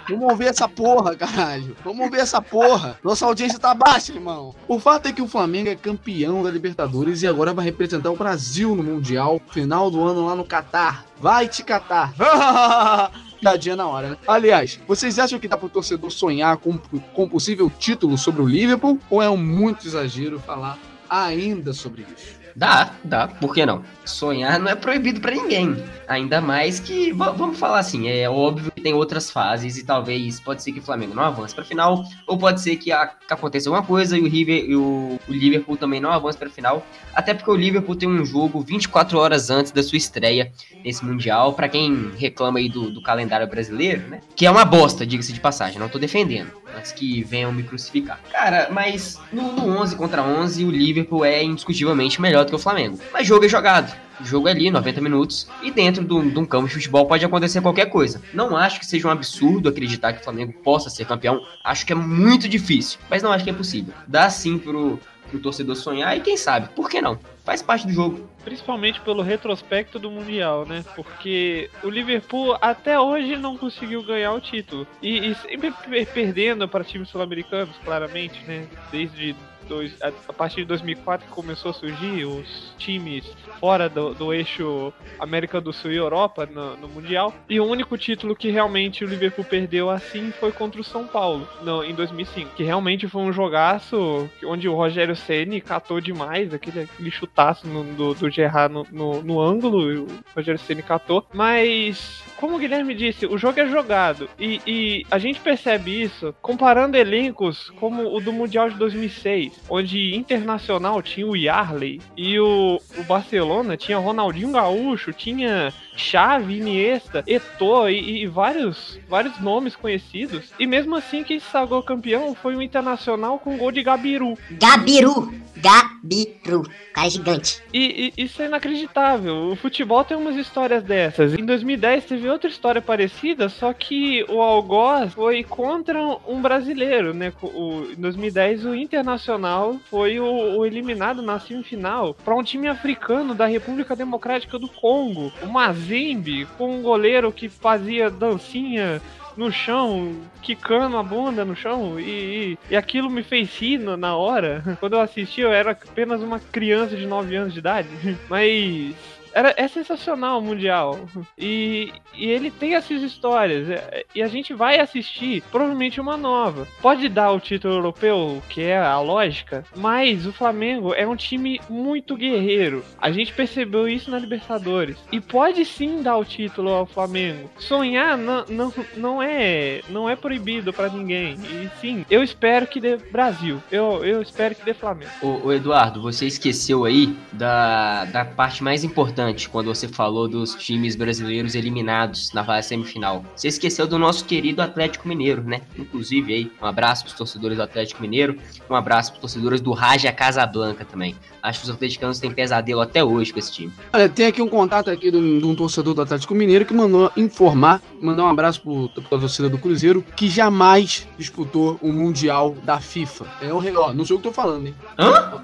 [0.09, 1.77] Vamos ouvir essa porra, caralho.
[1.85, 2.99] Vamos ouvir essa porra.
[3.03, 4.55] Nossa audiência tá baixa, irmão.
[4.69, 8.17] O fato é que o Flamengo é campeão da Libertadores e agora vai representar o
[8.17, 11.05] Brasil no Mundial, final do ano lá no Catar.
[11.19, 12.13] Vai te catar.
[13.41, 14.17] Piadinha na hora, né?
[14.27, 18.99] Aliás, vocês acham que dá pro torcedor sonhar com, com possível título sobre o Liverpool?
[19.11, 22.46] Ou é um muito exagero falar ainda sobre isso?
[22.57, 23.83] Dá, dá, por que não?
[24.03, 25.77] Sonhar não é proibido pra ninguém.
[26.09, 30.41] Ainda mais que, va- vamos falar assim, é óbvio que tem outras fases e talvez
[30.41, 33.35] pode ser que o Flamengo não avance pra final, ou pode ser que, a- que
[33.35, 36.87] aconteça alguma coisa e o, River, e o, o Liverpool também não avance pra final.
[37.15, 40.51] Até porque o Liverpool tem um jogo 24 horas antes da sua estreia
[40.83, 44.21] nesse Mundial, pra quem reclama aí do, do calendário brasileiro, né?
[44.35, 46.53] Que é uma bosta, diga-se de passagem, não tô defendendo.
[46.77, 48.21] Antes que venham me crucificar.
[48.31, 52.59] Cara, mas no, no 11 contra 11, o Liverpool é indiscutivelmente melhor do que o
[52.59, 52.99] Flamengo.
[53.13, 53.95] Mas jogo é jogado.
[54.23, 57.87] Jogo é ali, 90 minutos, e dentro de um campo de futebol pode acontecer qualquer
[57.91, 58.23] coisa.
[58.33, 61.45] Não acho que seja um absurdo acreditar que o Flamengo possa ser campeão.
[61.63, 63.93] Acho que é muito difícil, mas não acho que é possível.
[64.07, 64.99] Dá sim pro,
[65.31, 67.19] pro torcedor sonhar e quem sabe, por que não?
[67.45, 68.27] Faz parte do jogo.
[68.43, 70.83] Principalmente pelo retrospecto do Mundial, né?
[70.97, 74.87] Porque o Liverpool até hoje não conseguiu ganhar o título.
[75.03, 78.67] E, e sempre per- perdendo para times sul-americanos, claramente, né?
[78.91, 83.25] Desde dois, a, a partir de 2004 que começou a surgir os times
[83.61, 87.35] fora do, do eixo América do Sul e Europa no, no, Mundial.
[87.49, 91.49] E o único título que realmente o Liverpool perdeu assim foi contra o São Paulo,
[91.63, 92.55] no, em 2005.
[92.55, 97.85] Que realmente foi um jogaço onde o Rogério Ceni catou demais, aquele, aquele chutaço no,
[97.85, 101.27] do, do Gerrard no, no, no ângulo, o Rogério Ceni catou.
[101.33, 104.29] Mas, como o Guilherme disse, o jogo é jogado.
[104.39, 110.15] E, e a gente percebe isso comparando elencos como o do Mundial de 2006, onde
[110.15, 117.89] internacional tinha o Yarley e o, o Barcelona tinha Ronaldinho Gaúcho, tinha Xavi, Iniesta, Eto'o
[117.89, 120.53] e, e, vários, vários nomes conhecidos.
[120.59, 124.37] E mesmo assim quem se sagrou campeão foi o Internacional com gol de Gabiru.
[124.51, 125.47] Gabiru!
[125.57, 126.69] Gabiru.
[126.93, 127.63] Cara gigante.
[127.73, 129.51] E, e, isso é inacreditável.
[129.51, 131.35] O futebol tem umas histórias dessas.
[131.35, 137.33] Em 2010 teve outra história parecida, só que o Algoz foi contra um brasileiro, né?
[137.43, 143.35] O, em 2010 o Internacional foi o, o eliminado na semifinal para um time africano
[143.35, 145.33] da República Democrática do Congo.
[145.43, 145.47] O
[145.87, 149.01] Mazembe, com um goleiro que fazia dancinha
[149.37, 154.17] no chão, quicando a bunda no chão, e, e, e aquilo me fez rir na
[154.17, 154.77] hora.
[154.81, 157.89] Quando eu assisti, eu era apenas uma criança de 9 anos de idade,
[158.29, 158.95] mas
[159.37, 160.99] era, é sensacional o Mundial.
[161.37, 163.69] E, e ele tem essas histórias.
[163.69, 166.67] É, e a gente vai assistir provavelmente uma nova.
[166.81, 171.61] Pode dar o título europeu, que é a lógica, mas o Flamengo é um time
[171.69, 172.83] muito guerreiro.
[172.99, 174.97] A gente percebeu isso na Libertadores.
[175.13, 177.51] E pode sim dar o título ao Flamengo.
[177.59, 181.35] Sonhar não, não, não é não é proibido para ninguém.
[181.35, 183.63] E sim, eu espero que dê Brasil.
[183.71, 185.11] Eu, eu espero que dê Flamengo.
[185.21, 190.29] O, o Eduardo, você esqueceu aí da, da parte mais importante importante quando você falou
[190.29, 193.25] dos times brasileiros eliminados na fase semifinal.
[193.35, 195.63] Você esqueceu do nosso querido Atlético Mineiro, né?
[195.77, 199.61] Inclusive aí, um abraço para os torcedores do Atlético Mineiro, um abraço para os torcedores
[199.61, 201.15] do Raja Casablanca também.
[201.43, 203.73] Acho que os atleticanos têm pesadelo até hoje com esse time.
[203.93, 206.75] Olha, tem aqui um contato aqui de um, de um torcedor do Atlético Mineiro que
[206.75, 208.63] mandou informar, mandar um abraço
[209.09, 213.27] para a torcida do Cruzeiro, que jamais disputou o Mundial da FIFA.
[213.41, 214.75] É o ó, não sei o que eu tô falando, hein?
[214.99, 215.43] Hã?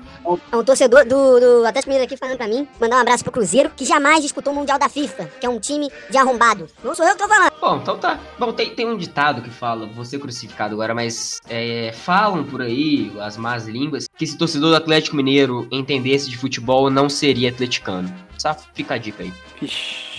[0.51, 3.33] É um torcedor do, do Atlético Mineiro aqui falando para mim, mandar um abraço pro
[3.33, 6.68] Cruzeiro, que jamais disputou o Mundial da FIFA, que é um time de arrombado.
[6.83, 7.53] Não sou eu que tô falando.
[7.61, 8.18] Bom, então tá.
[8.38, 12.62] Bom, tem, tem um ditado que fala, vou ser crucificado agora, mas é, falam por
[12.62, 17.51] aí, as más línguas, que se torcedor do Atlético Mineiro entendesse de futebol, não seria
[17.51, 18.12] atleticano.
[18.38, 19.33] Só fica a dica aí.
[19.61, 20.12] Ixi.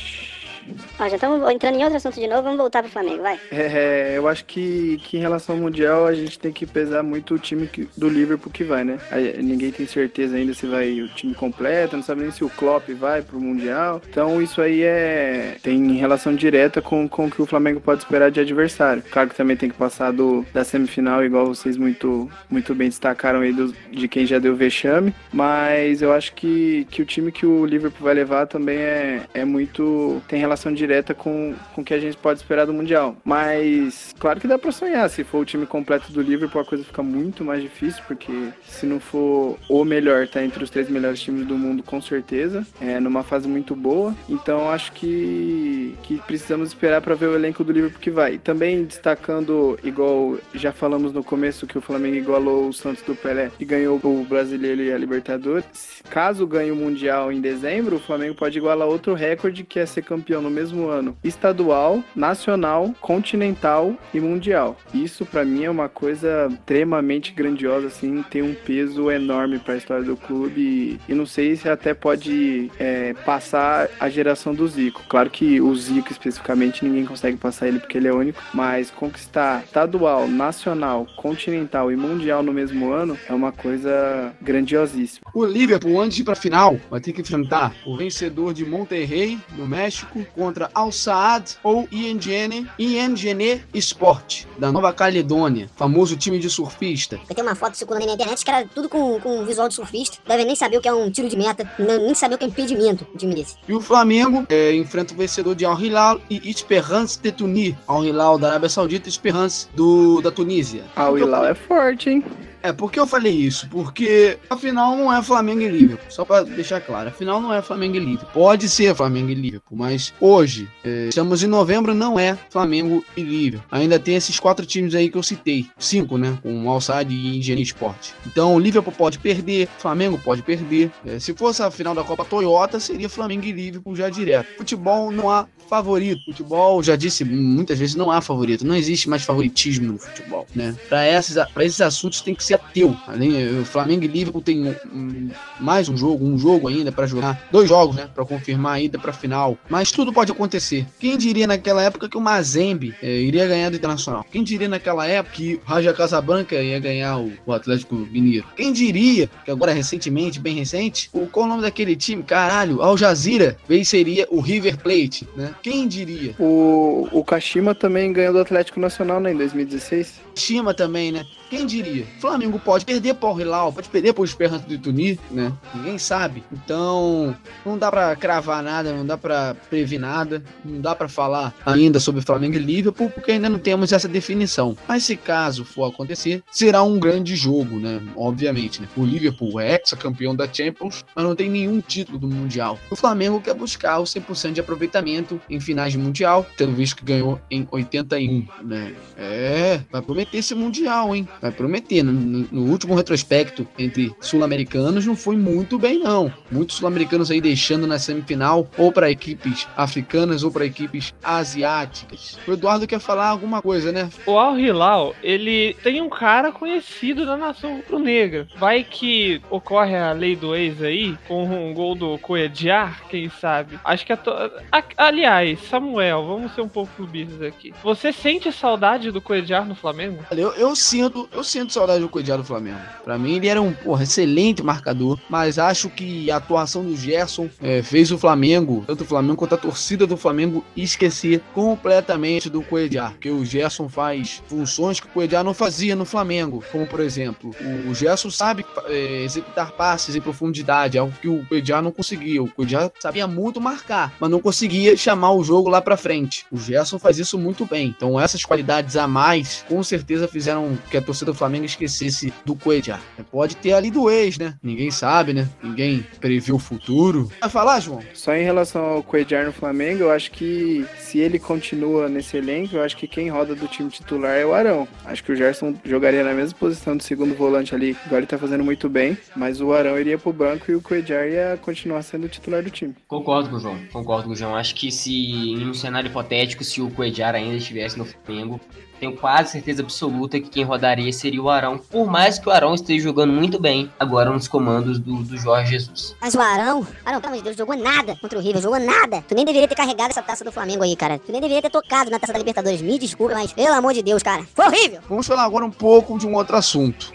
[0.99, 3.39] Ó, já estamos entrando em outro assunto de novo, vamos voltar pro Flamengo, vai.
[3.51, 7.35] É, eu acho que, que em relação ao Mundial a gente tem que pesar muito
[7.35, 8.97] o time que, do Liverpool que vai, né?
[9.41, 12.89] Ninguém tem certeza ainda se vai o time completo, não sabe nem se o Klopp
[12.91, 14.01] vai pro Mundial.
[14.09, 18.31] Então isso aí é tem relação direta com, com o que o Flamengo pode esperar
[18.31, 19.03] de adversário.
[19.11, 23.41] Claro que também tem que passar do, da semifinal, igual vocês muito, muito bem destacaram
[23.41, 27.45] aí do, de quem já deu vexame, mas eu acho que, que o time que
[27.45, 30.21] o Liverpool vai levar também é, é muito.
[30.27, 33.17] tem relação direta direta com, com o que a gente pode esperar do Mundial.
[33.25, 35.09] Mas, claro que dá para sonhar.
[35.09, 38.31] Se for o time completo do Liverpool, a coisa fica muito mais difícil, porque
[38.63, 42.65] se não for o melhor, tá entre os três melhores times do mundo, com certeza.
[42.79, 44.15] É numa fase muito boa.
[44.29, 48.37] Então, acho que, que precisamos esperar para ver o elenco do Liverpool que vai.
[48.37, 53.51] também destacando, igual já falamos no começo, que o Flamengo igualou o Santos do Pelé
[53.59, 55.65] e ganhou o Brasileiro e a Libertadores.
[56.09, 60.03] Caso ganhe o Mundial em dezembro, o Flamengo pode igualar outro recorde, que é ser
[60.03, 64.77] campeão no mesmo ano estadual, nacional, continental e mundial.
[64.93, 69.77] Isso para mim é uma coisa extremamente grandiosa, assim, tem um peso enorme para a
[69.77, 74.67] história do clube e, e, não sei se até pode é, passar a geração do
[74.67, 75.01] Zico.
[75.07, 79.63] Claro que o Zico especificamente ninguém consegue passar ele porque ele é único, mas conquistar
[79.63, 85.29] estadual, nacional, continental e mundial no mesmo ano é uma coisa grandiosíssima.
[85.33, 89.39] O Liverpool antes de ir para final vai ter que enfrentar o vencedor de Monterrey
[89.57, 96.49] no México contra Al Saad ou INGN, INGN Sport, da Nova Caledônia, famoso time de
[96.49, 97.19] surfista.
[97.29, 100.17] Eu tenho uma foto circulando na internet que era tudo com, com visual de surfista.
[100.27, 102.47] Devem nem saber o que é um tiro de meta, nem saber o que é
[102.47, 103.55] impedimento, time desse.
[103.67, 107.75] E o Flamengo é, enfrenta o vencedor de Al Hilal e Esperance de Tunis.
[107.87, 110.83] Al Hilal da Arábia Saudita e Esperance do, da Tunísia.
[110.95, 112.23] Al Hilal é forte, hein?
[112.63, 113.67] É, por que eu falei isso?
[113.67, 116.05] Porque afinal não é Flamengo e Liverpool.
[116.09, 118.29] Só para deixar claro, afinal não é Flamengo e Liverpool.
[118.33, 123.21] Pode ser Flamengo e Liverpool, mas hoje, é, estamos em novembro, não é Flamengo e
[123.21, 123.67] Liverpool.
[123.69, 125.67] Ainda tem esses quatro times aí que eu citei.
[125.77, 126.39] Cinco, né?
[126.41, 128.13] Com Alçad e Engenharia Esporte.
[128.25, 130.89] Então o Liverpool pode perder, Flamengo pode perder.
[131.05, 134.47] É, se fosse a final da Copa Toyota, seria Flamengo e Liverpool já direto.
[134.57, 136.23] Futebol não há favorito.
[136.25, 138.65] Futebol, já disse muitas vezes, não há favorito.
[138.65, 140.75] Não existe mais favoritismo no futebol, né?
[140.87, 142.95] Para esses, esses assuntos tem que ser teu.
[143.07, 147.05] Além, o Flamengo e Liverpool tem um, um, mais um jogo, um jogo ainda para
[147.07, 149.57] jogar, dois jogos, né, para confirmar a ida para final.
[149.69, 150.85] Mas tudo pode acontecer.
[150.99, 154.25] Quem diria naquela época que o Mazembe é, iria ganhar do Internacional?
[154.31, 158.45] Quem diria naquela época que o Raja Casablanca ia ganhar o, o Atlético Mineiro?
[158.55, 162.23] Quem diria que agora recentemente, bem recente, o, qual o nome daquele time?
[162.23, 165.53] Caralho, Al Jazeera venceria o River Plate, né?
[165.61, 166.35] Quem diria?
[166.39, 170.21] O, o Kashima também ganhou do Atlético Nacional né, em 2016.
[170.35, 171.25] Kashima também, né?
[171.53, 172.03] Quem diria?
[172.19, 175.53] Flamengo pode perder para o Hilal, pode perder para o Esperanto de Tunis, né?
[175.75, 176.43] Ninguém sabe.
[176.51, 181.53] Então, não dá para cravar nada, não dá para prever nada, não dá para falar
[181.63, 184.75] ainda sobre Flamengo e Liverpool, porque ainda não temos essa definição.
[184.87, 188.01] Mas se caso for acontecer, será um grande jogo, né?
[188.15, 188.87] Obviamente, né?
[188.97, 192.79] O Liverpool é ex-campeão da Champions, mas não tem nenhum título do Mundial.
[192.89, 197.05] O Flamengo quer buscar o 100% de aproveitamento em finais de Mundial, tendo visto que
[197.05, 198.95] ganhou em 81, né?
[199.15, 201.27] É, vai prometer esse Mundial, hein?
[201.43, 202.01] Vai prometer.
[202.03, 206.33] No, no último retrospecto entre sul-americanos não foi muito bem, não.
[206.49, 212.39] Muitos sul-americanos aí deixando na semifinal ou para equipes africanas ou para equipes asiáticas.
[212.47, 214.09] O Eduardo quer falar alguma coisa, né?
[214.25, 218.47] O Al Hilal, ele tem um cara conhecido da nação rubro-negra.
[218.57, 223.77] Vai que ocorre a lei do ex aí, com um gol do Coediar, quem sabe?
[223.83, 224.31] Acho que a, to...
[224.71, 227.73] a Aliás, Samuel, vamos ser um pouco clubistas aqui.
[227.83, 230.23] Você sente saudade do Coediar no Flamengo?
[230.31, 232.79] Eu, eu sinto, eu sinto saudade do Coediar do Flamengo.
[233.03, 237.49] Para mim, ele era um porra, excelente marcador, mas acho que a atuação do Gerson
[237.61, 242.61] é, fez o Flamengo, tanto o Flamengo quanto a torcida do Flamengo, esquecer completamente do
[242.61, 243.13] Coediar.
[243.13, 247.51] Porque o Gerson faz funções que o Coediar não fazia no Flamengo, como por exemplo,
[247.87, 252.43] o, Gerson sabe é, executar passes em profundidade, algo que o Coediar não conseguia.
[252.43, 256.45] O Coediar sabia muito marcar, mas não conseguia chamar o jogo lá para frente.
[256.51, 257.93] O Gerson faz isso muito bem.
[257.95, 262.33] Então essas qualidades a mais, com certeza fizeram que a torcida torcida do Flamengo esquecesse
[262.43, 263.01] do Coedjar.
[263.31, 264.55] Pode ter ali do ex, né?
[264.61, 265.47] Ninguém sabe, né?
[265.61, 267.31] Ninguém previu o futuro.
[267.39, 268.01] Vai falar, João?
[268.13, 272.75] Só em relação ao Coedjar no Flamengo, eu acho que se ele continua nesse elenco,
[272.75, 274.87] eu acho que quem roda do time titular é o Arão.
[275.05, 277.95] Acho que o Gerson jogaria na mesma posição do segundo volante ali.
[278.05, 281.27] Agora ele tá fazendo muito bem, mas o Arão iria pro banco e o Coedjar
[281.27, 282.95] ia continuar sendo o titular do time.
[283.07, 283.79] Concordo com o João.
[283.91, 284.55] Concordo com o João.
[284.55, 288.59] Acho que se em um cenário hipotético, se o Coedjar ainda estivesse no Flamengo,
[289.03, 292.73] tenho quase certeza absoluta que quem rodaria seria o Arão, por mais que o Arão
[292.73, 296.15] esteja jogando muito bem agora nos comandos do, do Jorge Jesus.
[296.21, 299.21] Mas o Arão, Arão, pelo amor de Deus, jogou nada contra o River, jogou nada.
[299.27, 301.19] Tu nem deveria ter carregado essa taça do Flamengo aí, cara.
[301.19, 302.81] Tu nem deveria ter tocado na taça da Libertadores.
[302.81, 305.01] Me desculpa, mas pelo amor de Deus, cara, foi horrível.
[305.09, 307.11] Vamos falar agora um pouco de um outro assunto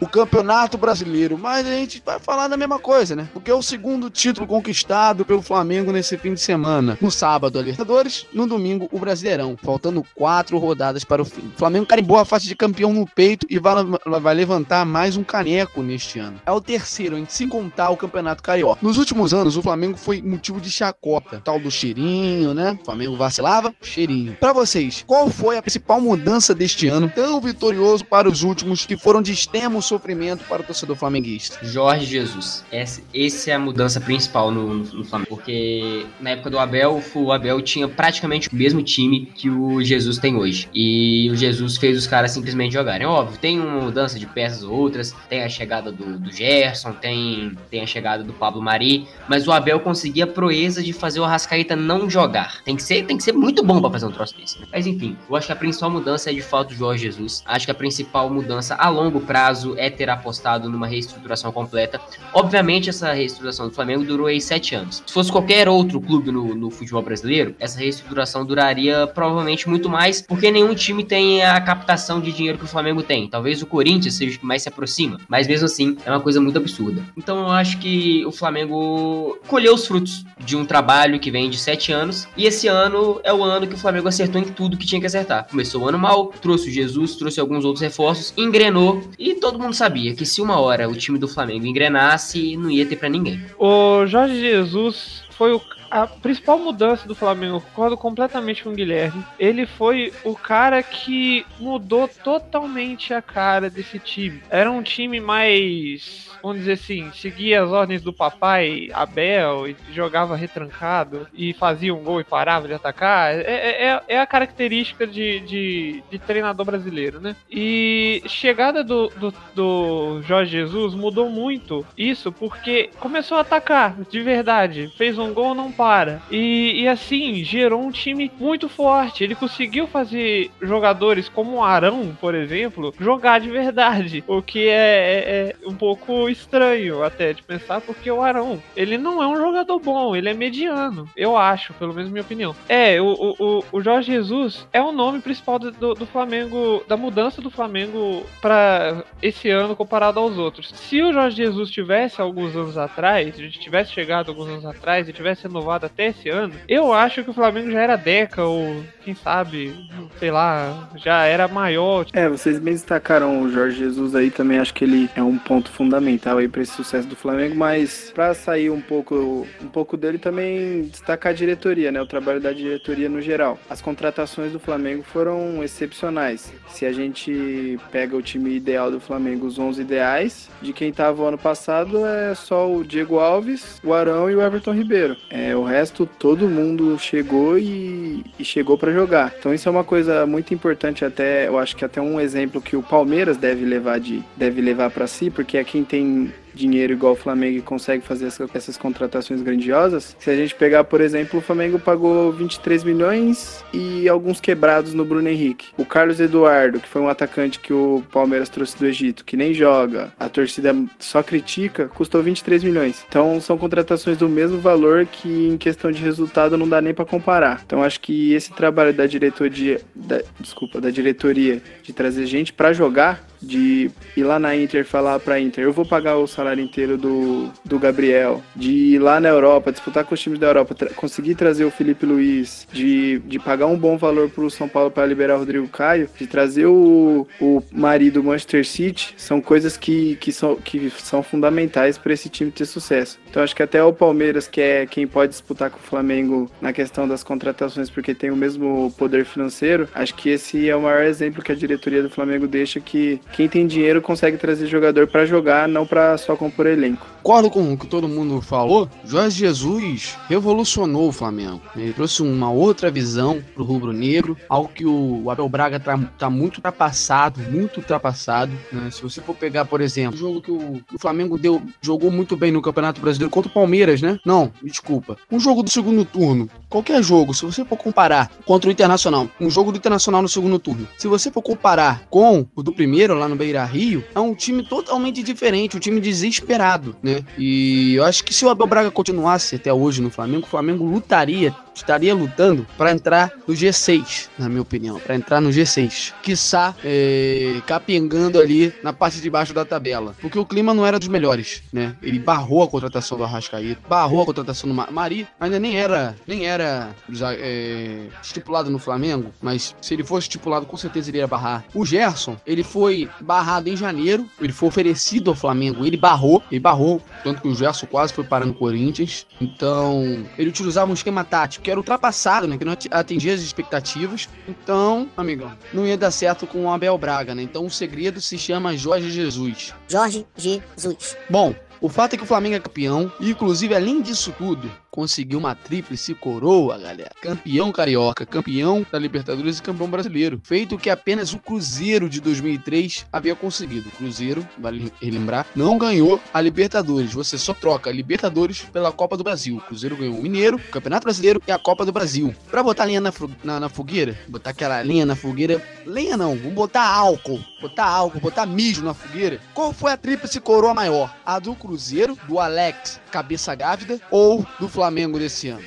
[0.00, 1.38] o Campeonato Brasileiro.
[1.38, 3.28] Mas a gente vai falar da mesma coisa, né?
[3.32, 6.98] Porque é o segundo título conquistado pelo Flamengo nesse fim de semana.
[7.00, 9.56] No sábado, a Libertadores, no domingo, o Brasileirão.
[9.62, 11.50] Faltando quatro rodadas para o fim.
[11.54, 13.74] O Flamengo carimbou a faixa de campeão no peito e vai,
[14.20, 16.40] vai levantar mais um caneco neste ano.
[16.46, 18.78] É o terceiro, em se contar o Campeonato Carioca.
[18.82, 21.40] Nos últimos anos, o Flamengo foi motivo de chacota.
[21.44, 22.78] Tal do cheirinho, né?
[22.80, 24.36] O Flamengo vacilava, cheirinho.
[24.40, 28.96] Para vocês, qual foi a principal mudança deste ano, tão vitorioso para os últimos, que
[28.96, 31.58] foram de extremo sofrimento para o torcedor flamenguista.
[31.62, 32.64] Jorge Jesus.
[32.70, 35.28] Essa, essa é a mudança principal no, no, Flamengo.
[35.28, 40.18] Porque na época do Abel, o Abel tinha praticamente o mesmo time que o Jesus
[40.18, 40.68] tem hoje.
[40.74, 43.06] E o Jesus fez os caras simplesmente jogarem.
[43.06, 47.56] Óbvio, tem uma mudança de peças ou outras, tem a chegada do, do Gerson, tem,
[47.70, 51.24] tem a chegada do Pablo Mari, mas o Abel conseguia a proeza de fazer o
[51.24, 52.62] Arrascaeta não jogar.
[52.64, 54.60] Tem que ser, tem que ser muito bom para fazer um troço desse.
[54.60, 54.66] Né?
[54.72, 57.42] Mas enfim, eu acho que a principal mudança é de fato o Jorge Jesus.
[57.46, 62.00] Acho que a principal mudança a longo prazo é ter apostado numa reestruturação completa.
[62.32, 65.02] Obviamente, essa reestruturação do Flamengo durou aí sete anos.
[65.06, 70.22] Se fosse qualquer outro clube no, no futebol brasileiro, essa reestruturação duraria provavelmente muito mais,
[70.22, 73.28] porque nenhum time tem a captação de dinheiro que o Flamengo tem.
[73.28, 76.40] Talvez o Corinthians seja o que mais se aproxima, mas mesmo assim é uma coisa
[76.40, 77.02] muito absurda.
[77.16, 81.58] Então eu acho que o Flamengo colheu os frutos de um trabalho que vem de
[81.58, 84.86] sete anos, e esse ano é o ano que o Flamengo acertou em tudo que
[84.86, 85.46] tinha que acertar.
[85.48, 89.63] Começou o ano mal, trouxe o Jesus, trouxe alguns outros reforços, engrenou, e todo mundo
[89.72, 93.44] sabia que se uma hora o time do Flamengo engrenasse, não ia ter para ninguém.
[93.58, 95.60] O Jorge Jesus foi o
[95.94, 99.24] a principal mudança do Flamengo, concordo completamente com o Guilherme.
[99.38, 104.42] Ele foi o cara que mudou totalmente a cara desse time.
[104.50, 110.36] Era um time mais, vamos dizer assim, seguia as ordens do papai Abel e jogava
[110.36, 113.34] retrancado e fazia um gol e parava de atacar.
[113.34, 117.34] É, é, é, é a característica de, de, de, treinador brasileiro, né?
[117.50, 124.20] E chegada do, do, do Jorge Jesus mudou muito isso porque começou a atacar de
[124.20, 124.92] verdade.
[124.98, 126.20] Fez um gol, não para.
[126.30, 129.24] E, e assim, gerou um time muito forte.
[129.24, 134.22] Ele conseguiu fazer jogadores como o Arão, por exemplo, jogar de verdade.
[134.26, 138.98] O que é, é, é um pouco estranho até de pensar, porque o Arão, ele
[138.98, 141.08] não é um jogador bom, ele é mediano.
[141.16, 142.54] Eu acho, pelo menos minha opinião.
[142.68, 147.40] É, o, o, o Jorge Jesus é o nome principal do, do, Flamengo, da mudança
[147.40, 150.70] do Flamengo para esse ano comparado aos outros.
[150.74, 155.08] Se o Jorge Jesus tivesse alguns anos atrás, a gente tivesse chegado alguns anos atrás
[155.08, 158.82] e tivesse renovado até esse ano, eu acho que o Flamengo já era Deca ou
[159.04, 159.74] quem sabe,
[160.18, 162.06] sei lá, já era maior.
[162.12, 165.70] É, vocês bem destacaram o Jorge Jesus aí também, acho que ele é um ponto
[165.70, 170.18] fundamental aí para esse sucesso do Flamengo, mas para sair um pouco um pouco dele
[170.18, 173.58] também destacar a diretoria, né, o trabalho da diretoria no geral.
[173.68, 176.52] As contratações do Flamengo foram excepcionais.
[176.68, 181.26] Se a gente pega o time ideal do Flamengo, os 11 ideais, de quem estava
[181.26, 185.16] ano passado é só o Diego Alves, o Arão e o Everton Ribeiro.
[185.30, 189.34] É, o resto todo mundo chegou e, e chegou para jogar.
[189.38, 192.76] Então isso é uma coisa muito importante até, eu acho que até um exemplo que
[192.76, 196.04] o Palmeiras deve levar de deve levar para si, porque é quem tem
[196.54, 200.16] dinheiro igual o Flamengo e consegue fazer essa, essas contratações grandiosas.
[200.18, 205.04] Se a gente pegar, por exemplo, o Flamengo pagou 23 milhões e alguns quebrados no
[205.04, 205.68] Bruno Henrique.
[205.76, 209.52] O Carlos Eduardo, que foi um atacante que o Palmeiras trouxe do Egito, que nem
[209.52, 213.04] joga, a torcida só critica, custou 23 milhões.
[213.08, 217.04] Então são contratações do mesmo valor que em questão de resultado não dá nem para
[217.04, 217.62] comparar.
[217.66, 222.72] Então acho que esse trabalho da diretoria, da, desculpa, da diretoria de trazer gente para
[222.72, 226.96] jogar de ir lá na Inter falar pra Inter, eu vou pagar o salário inteiro
[226.96, 230.90] do, do Gabriel, de ir lá na Europa, disputar com os times da Europa, tra
[230.94, 235.06] conseguir trazer o Felipe Luiz, de, de pagar um bom valor pro São Paulo para
[235.06, 240.16] liberar o Rodrigo Caio, de trazer o, o marido do Manchester City, são coisas que,
[240.16, 243.18] que, são, que são fundamentais para esse time ter sucesso.
[243.28, 246.72] Então acho que até o Palmeiras, que é quem pode disputar com o Flamengo na
[246.72, 251.02] questão das contratações, porque tem o mesmo poder financeiro, acho que esse é o maior
[251.02, 255.26] exemplo que a diretoria do Flamengo deixa que quem tem dinheiro consegue trazer jogador para
[255.26, 257.04] jogar, não para só compor elenco.
[257.24, 258.86] Concordo com o que todo mundo falou.
[259.02, 261.62] Jorge Jesus revolucionou o Flamengo.
[261.74, 266.56] Ele trouxe uma outra visão pro rubro-negro, algo que o Abel Braga tá, tá muito
[266.56, 268.52] ultrapassado, muito ultrapassado.
[268.70, 268.90] Né?
[268.90, 272.10] Se você for pegar, por exemplo, o jogo que o, que o Flamengo deu, jogou
[272.10, 274.18] muito bem no Campeonato Brasileiro contra o Palmeiras, né?
[274.24, 275.16] Não, desculpa.
[275.32, 279.48] Um jogo do segundo turno, qualquer jogo, se você for comparar contra o Internacional, um
[279.48, 283.23] jogo do Internacional no segundo turno, se você for comparar com o do primeiro lá
[283.28, 287.24] no Beira Rio, é um time totalmente diferente, um time desesperado, né?
[287.38, 290.84] E eu acho que se o Abel Braga continuasse até hoje no Flamengo, o Flamengo
[290.84, 296.12] lutaria estaria lutando para entrar no G6, na minha opinião, para entrar no G6.
[296.22, 300.98] Quiçá é, capengando ali na parte de baixo da tabela, porque o clima não era
[300.98, 301.96] dos melhores, né?
[302.02, 306.46] Ele barrou a contratação do Arrascaeta, barrou a contratação do Mari, ainda nem era, nem
[306.46, 306.94] era
[307.38, 311.64] é, estipulado no Flamengo, mas se ele fosse estipulado, com certeza ele ia barrar.
[311.74, 316.60] O Gerson, ele foi barrado em janeiro, ele foi oferecido ao Flamengo, ele barrou, ele
[316.60, 319.26] barrou, tanto que o Gerson quase foi parar no Corinthians.
[319.40, 322.58] Então, ele utilizava um esquema tático que era ultrapassado, né?
[322.58, 324.28] Que não atingia as expectativas.
[324.46, 327.42] Então, amigão, não ia dar certo com o Abel Braga, né?
[327.42, 329.74] Então o segredo se chama Jorge Jesus.
[329.88, 331.16] Jorge Jesus.
[331.28, 335.40] Bom, o fato é que o Flamengo é campeão, e inclusive além disso tudo, conseguiu
[335.40, 337.10] uma tríplice coroa, galera.
[337.20, 340.40] Campeão carioca, campeão da Libertadores e campeão brasileiro.
[340.44, 343.88] Feito que apenas o Cruzeiro de 2003 havia conseguido.
[343.88, 347.12] O Cruzeiro, vale relembrar, não ganhou a Libertadores.
[347.12, 349.56] Você só troca a Libertadores pela Copa do Brasil.
[349.56, 352.32] O Cruzeiro ganhou o Mineiro, o Campeonato Brasileiro e a Copa do Brasil.
[352.48, 355.60] Pra botar lenha na, na, na fogueira, botar aquela lenha na fogueira.
[355.84, 357.40] Lenha não, vamos botar álcool.
[357.60, 359.40] Botar álcool, botar mijo na fogueira.
[359.54, 361.12] Qual foi a tríplice coroa maior?
[361.26, 364.83] A do Cruzeiro, do Alex Cabeça Gávida ou do Flamengo?
[364.84, 365.64] Flamengo desse ano?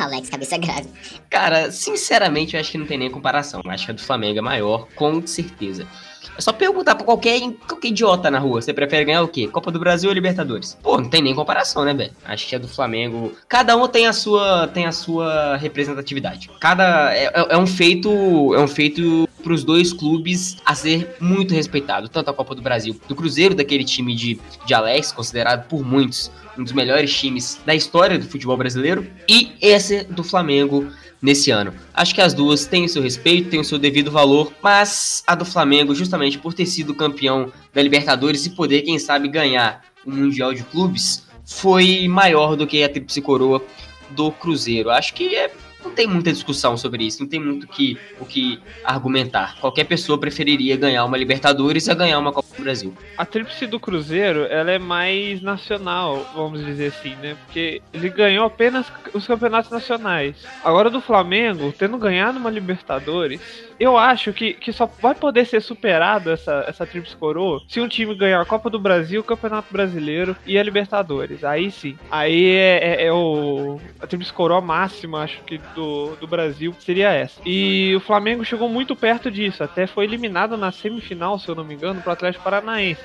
[0.00, 0.88] Alex, cabeça grave.
[1.30, 3.60] Cara, sinceramente, eu acho que não tem nem comparação.
[3.64, 5.86] Eu acho que a do Flamengo é maior, com certeza.
[6.36, 8.60] É só perguntar pra qualquer, qualquer idiota na rua.
[8.60, 9.48] Você prefere ganhar o quê?
[9.48, 10.76] Copa do Brasil ou Libertadores?
[10.82, 12.12] Pô, não tem nem comparação, né, velho?
[12.24, 13.32] Acho que a do Flamengo.
[13.48, 16.50] Cada um tem a sua, tem a sua representatividade.
[16.60, 17.14] Cada.
[17.14, 18.08] É, é, é um feito.
[18.54, 22.60] É um feito para os dois clubes a ser muito respeitado, tanto a Copa do
[22.60, 27.60] Brasil do Cruzeiro, daquele time de, de Alex, considerado por muitos um dos melhores times
[27.64, 30.88] da história do futebol brasileiro, e esse do Flamengo
[31.20, 31.72] nesse ano.
[31.92, 35.34] Acho que as duas têm o seu respeito, têm o seu devido valor, mas a
[35.34, 40.10] do Flamengo, justamente por ter sido campeão da Libertadores e poder, quem sabe, ganhar o
[40.10, 43.62] Mundial de Clubes, foi maior do que a Tríplice Coroa
[44.10, 44.90] do Cruzeiro.
[44.90, 45.50] Acho que é
[45.84, 49.58] não tem muita discussão sobre isso, não tem muito que, o que argumentar.
[49.60, 52.94] Qualquer pessoa preferiria ganhar uma Libertadores a ganhar uma Copa Brasil.
[53.16, 57.34] A tríplice do Cruzeiro, ela é mais nacional, vamos dizer assim, né?
[57.46, 60.36] Porque ele ganhou apenas os campeonatos nacionais.
[60.62, 63.40] Agora do Flamengo, tendo ganhado uma Libertadores,
[63.78, 67.88] eu acho que, que só vai poder ser superado essa, essa tríplice coroa se um
[67.88, 71.44] time ganhar a Copa do Brasil, o Campeonato Brasileiro e a Libertadores.
[71.44, 71.96] Aí sim.
[72.10, 73.80] Aí é, é, é o.
[74.00, 77.40] A tríplice coroa máxima, acho que, do, do Brasil seria essa.
[77.46, 79.62] E o Flamengo chegou muito perto disso.
[79.62, 82.57] Até foi eliminado na semifinal, se eu não me engano, pro Atlético Paranaense.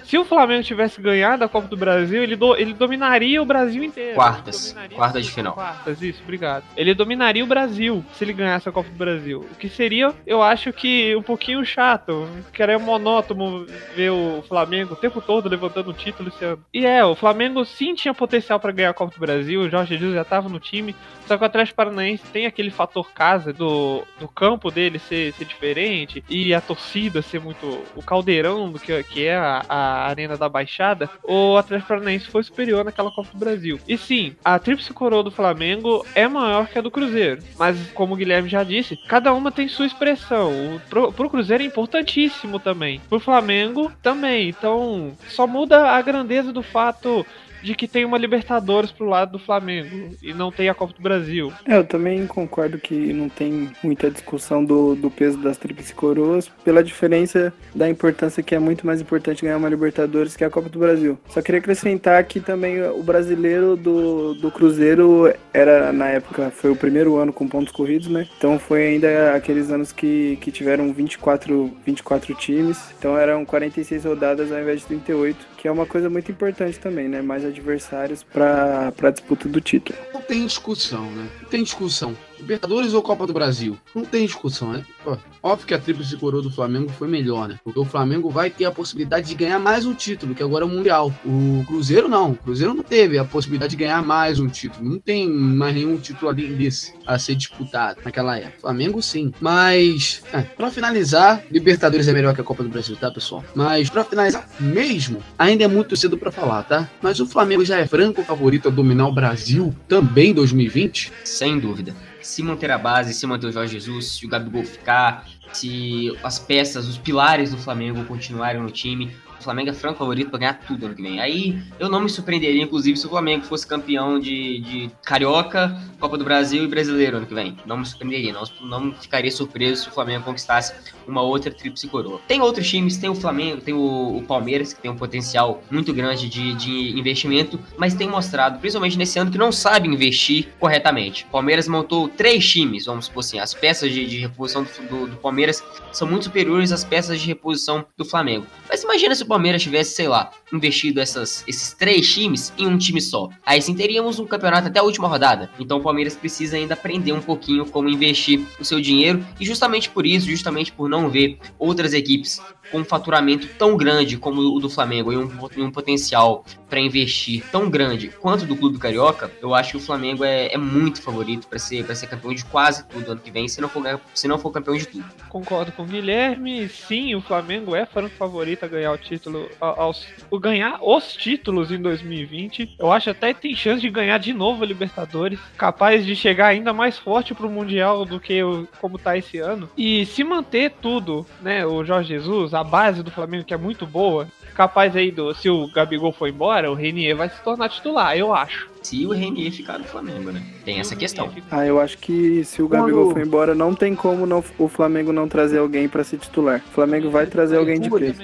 [0.03, 3.83] Se o Flamengo tivesse ganhado a Copa do Brasil, ele, do, ele dominaria o Brasil
[3.83, 4.15] inteiro.
[4.15, 4.75] Quartas.
[4.93, 5.53] Quartas de final.
[5.53, 6.63] Quartas, isso, obrigado.
[6.75, 9.45] Ele dominaria o Brasil se ele ganhasse a Copa do Brasil.
[9.51, 12.27] O que seria, eu acho que um pouquinho chato.
[12.51, 16.63] Que era monótono ver o Flamengo o tempo todo levantando o título esse ano.
[16.73, 19.61] E é, o Flamengo sim tinha potencial pra ganhar a Copa do Brasil.
[19.61, 20.95] O Jorge Jesus já tava no time.
[21.25, 25.45] Só que o Atlético Paranaense tem aquele fator casa do, do campo dele ser, ser
[25.45, 27.81] diferente e a torcida ser muito.
[27.95, 31.09] o caldeirão do que, que é a, a Arena da Baixada.
[31.23, 33.79] O Atlético Paranaense foi superior naquela Copa do Brasil.
[33.87, 37.41] E sim, a tríplice coroa do Flamengo é maior que a do Cruzeiro.
[37.57, 40.51] Mas, como o Guilherme já disse, cada uma tem sua expressão.
[40.75, 43.01] O, pro, pro Cruzeiro é importantíssimo também.
[43.09, 44.49] Pro Flamengo também.
[44.49, 47.25] Então, só muda a grandeza do fato
[47.63, 51.01] de que tem uma Libertadores pro lado do Flamengo e não tem a Copa do
[51.01, 51.51] Brasil.
[51.65, 56.49] É, eu também concordo que não tem muita discussão do, do peso das tríplices coroas,
[56.63, 60.69] pela diferença da importância que é muito mais importante ganhar uma Libertadores que a Copa
[60.69, 61.17] do Brasil.
[61.29, 66.75] Só queria acrescentar que também o brasileiro do, do Cruzeiro era, na época, foi o
[66.75, 68.27] primeiro ano com pontos corridos, né?
[68.37, 74.51] Então foi ainda aqueles anos que, que tiveram 24, 24 times, então eram 46 rodadas
[74.51, 77.21] ao invés de 38, que é uma coisa muito importante também, né?
[77.21, 79.97] Mais adversários para a disputa do título.
[80.13, 81.29] Não tem discussão, né?
[81.41, 82.17] Não tem discussão.
[82.43, 83.77] Libertadores ou Copa do Brasil?
[83.95, 84.85] Não tem discussão, né?
[85.01, 87.57] Pô, óbvio que a tríplice coroa do Flamengo foi melhor, né?
[87.63, 90.67] Porque o Flamengo vai ter a possibilidade de ganhar mais um título, que agora é
[90.67, 91.13] o Mundial.
[91.25, 92.31] O Cruzeiro não.
[92.31, 94.83] O Cruzeiro não teve a possibilidade de ganhar mais um título.
[94.83, 98.59] Não tem mais nenhum título além desse a ser disputado naquela época.
[98.59, 99.31] Flamengo sim.
[99.39, 103.41] Mas, é, pra finalizar, Libertadores é melhor que a Copa do Brasil, tá, pessoal?
[103.55, 106.89] Mas pra finalizar mesmo, ainda é muito cedo pra falar, tá?
[107.01, 111.13] Mas o Flamengo já é franco favorito a dominar o Brasil também em 2020?
[111.23, 111.95] Sem dúvida.
[112.23, 116.39] Se manter a base, se manter o Jorge Jesus, se o Gabigol ficar, se as
[116.39, 120.85] peças, os pilares do Flamengo continuarem no time, Flamengo é franco favorito para ganhar tudo
[120.85, 121.19] ano que vem.
[121.19, 126.17] Aí eu não me surpreenderia, inclusive, se o Flamengo fosse campeão de, de Carioca, Copa
[126.17, 127.57] do Brasil e Brasileiro ano que vem.
[127.65, 130.73] Não me surpreenderia, não, não ficaria surpreso se o Flamengo conquistasse
[131.07, 132.19] uma outra tríplice coroa.
[132.27, 135.93] Tem outros times, tem o Flamengo, tem o, o Palmeiras, que tem um potencial muito
[135.93, 141.25] grande de, de investimento, mas tem mostrado, principalmente nesse ano, que não sabe investir corretamente.
[141.25, 145.07] O Palmeiras montou três times, vamos supor assim, as peças de, de reposição do, do,
[145.07, 148.45] do Palmeiras são muito superiores às peças de reposição do Flamengo.
[148.69, 152.77] Mas imagina se o Palmeiras tivesse, sei lá, investido essas, esses três times em um
[152.77, 153.29] time só.
[153.43, 155.49] Aí sim teríamos um campeonato até a última rodada.
[155.59, 159.25] Então o Palmeiras precisa ainda aprender um pouquinho como investir o seu dinheiro.
[159.39, 162.39] E justamente por isso, justamente por não ver outras equipes
[162.71, 167.43] com um faturamento tão grande como o do Flamengo e um, um potencial para investir
[167.51, 171.47] tão grande quanto do Clube Carioca, eu acho que o Flamengo é, é muito favorito
[171.47, 173.83] para ser, pra ser campeão de quase tudo ano que vem, se não for,
[174.13, 175.05] se não for campeão de tudo.
[175.29, 176.67] Concordo com o Guilherme.
[176.69, 181.71] Sim, o Flamengo é franco favorito a ganhar o título, aos, o ganhar os títulos
[181.71, 182.75] em 2020.
[182.79, 186.47] Eu acho até que tem chance de ganhar de novo a Libertadores, capaz de chegar
[186.47, 189.69] ainda mais forte pro Mundial do que o, como tá esse ano.
[189.77, 193.85] E se manter tudo, né, o Jorge Jesus, a base do Flamengo que é muito
[193.85, 198.15] boa, capaz aí do se o Gabigol for embora, o Renier vai se tornar titular,
[198.17, 198.69] eu acho.
[198.81, 200.43] Se o Renier ficar no Flamengo, né?
[200.65, 201.31] Tem essa questão.
[201.49, 205.13] Ah, eu acho que se o Gabigol for embora, não tem como não, o Flamengo
[205.13, 206.61] não trazer alguém para ser titular.
[206.67, 208.21] O Flamengo vai trazer alguém de peso.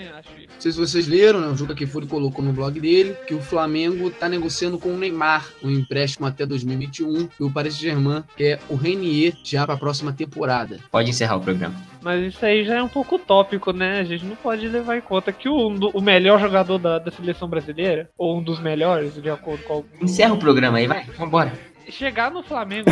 [0.60, 1.48] Não sei se vocês leram, né?
[1.48, 5.48] O Juca Kifuri colocou no blog dele que o Flamengo tá negociando com o Neymar
[5.64, 10.12] um empréstimo até 2021 e o Paris Saint-Germain quer o Renier já para a próxima
[10.12, 10.78] temporada.
[10.92, 11.76] Pode encerrar o programa.
[12.02, 14.00] Mas isso aí já é um pouco utópico, né?
[14.00, 17.48] A gente não pode levar em conta que o, o melhor jogador da, da seleção
[17.48, 19.88] brasileira, ou um dos melhores, de acordo com algum...
[20.02, 21.52] Encerra o programa aí, vai, vambora
[21.92, 22.90] chegar no Flamengo,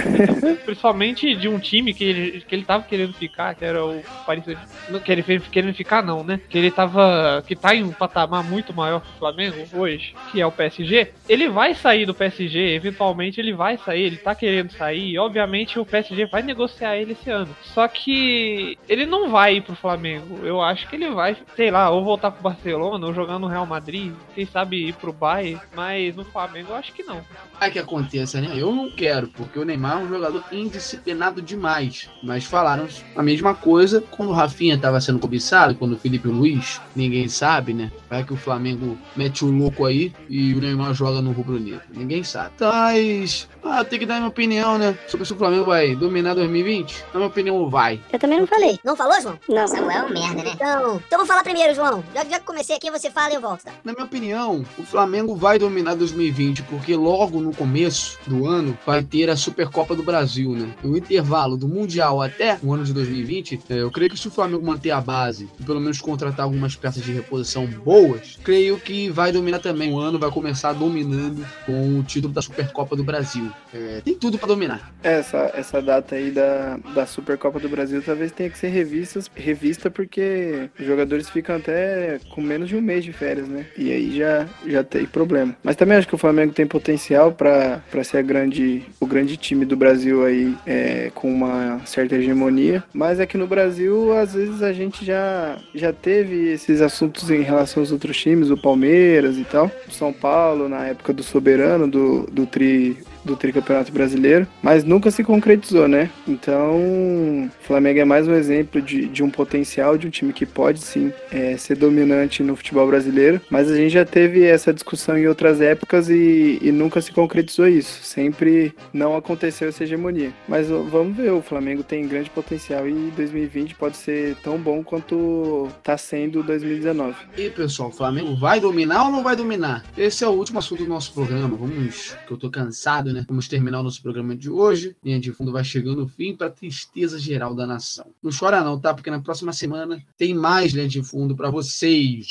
[0.66, 4.44] principalmente de um time que ele, que ele tava querendo ficar, que era o Paris
[4.90, 6.40] não que ele querendo ficar não, né?
[6.50, 10.42] Que ele tava que tá em um patamar muito maior que o Flamengo hoje, que
[10.42, 11.12] é o PSG.
[11.28, 15.80] Ele vai sair do PSG, eventualmente ele vai sair, ele tá querendo sair, e obviamente
[15.80, 17.56] o PSG vai negociar ele esse ano.
[17.64, 20.46] Só que ele não vai ir pro Flamengo.
[20.46, 23.66] Eu acho que ele vai, sei lá, ou voltar pro Barcelona, ou jogar no Real
[23.66, 27.22] Madrid, quem sabe ir pro Bayern, mas no Flamengo eu acho que não.
[27.60, 28.54] É que aconteça, né?
[28.56, 32.10] Eu não não quero, porque o Neymar é um jogador indisciplinado demais.
[32.24, 36.82] Mas falaram a mesma coisa quando o Rafinha estava sendo cobiçado, quando o Felipe Luiz,
[36.96, 37.92] ninguém sabe, né?
[38.10, 41.82] Vai que o Flamengo mete o louco aí e o Neymar joga no rubro negro.
[41.94, 42.52] Ninguém sabe.
[42.60, 44.98] Mas, ah, tem que dar minha opinião, né?
[45.08, 47.04] Sobre se o Flamengo vai dominar 2020.
[47.14, 48.00] Na minha opinião, vai.
[48.12, 48.80] Eu também não falei.
[48.84, 49.40] Não falou, João?
[49.50, 49.68] Não.
[49.68, 50.52] Samuel é um merda, né?
[50.54, 52.04] Então, então vou falar primeiro, João.
[52.14, 53.72] Já, já que comecei aqui, você fala e eu volto, tá?
[53.84, 59.04] Na minha opinião, o Flamengo vai dominar 2020, porque logo no começo do ano vai
[59.04, 60.74] ter a Supercopa do Brasil, né?
[60.84, 64.32] No intervalo do Mundial até o ano de 2020, é, eu creio que se o
[64.32, 69.10] Flamengo manter a base e pelo menos contratar algumas peças de reposição boas, creio que
[69.10, 69.92] vai dominar também.
[69.92, 73.52] O ano vai começar dominando com o título da Supercopa do Brasil.
[73.74, 74.94] É, tem tudo para dominar.
[75.04, 79.90] Essa, essa data aí da, da Supercopa do Brasil talvez tenha que ser revistas, revista
[79.90, 83.66] porque os jogadores ficam até com menos de um mês de férias, né?
[83.78, 85.56] E aí já, já tem problema.
[85.64, 88.57] Mas também acho que o Flamengo tem potencial para ser a grande,
[89.00, 92.84] o grande time do Brasil aí é, com uma certa hegemonia.
[92.94, 97.82] Mas aqui no Brasil, às vezes a gente já, já teve esses assuntos em relação
[97.82, 99.72] aos outros times, o Palmeiras e tal.
[99.90, 102.98] São Paulo, na época do Soberano, do, do Tri
[103.28, 106.10] do tricampeonato brasileiro, mas nunca se concretizou, né?
[106.28, 110.46] Então, o Flamengo é mais um exemplo de, de um potencial de um time que
[110.46, 115.18] pode sim é, ser dominante no futebol brasileiro, mas a gente já teve essa discussão
[115.18, 118.04] em outras épocas e, e nunca se concretizou isso.
[118.04, 120.32] Sempre não aconteceu essa hegemonia.
[120.48, 125.68] Mas vamos ver, o Flamengo tem grande potencial e 2020 pode ser tão bom quanto
[125.78, 127.16] está sendo 2019.
[127.38, 129.84] E pessoal, o Flamengo vai dominar ou não vai dominar?
[129.98, 131.58] Esse é o último assunto do nosso programa.
[131.58, 133.17] Vamos, que eu tô cansado, né?
[133.18, 133.26] Né?
[133.28, 134.96] Vamos terminar o nosso programa de hoje.
[135.04, 138.06] Linha de fundo vai chegando no fim para tristeza geral da nação.
[138.22, 138.94] Não chora não, tá?
[138.94, 142.28] Porque na próxima semana tem mais linha de fundo para vocês.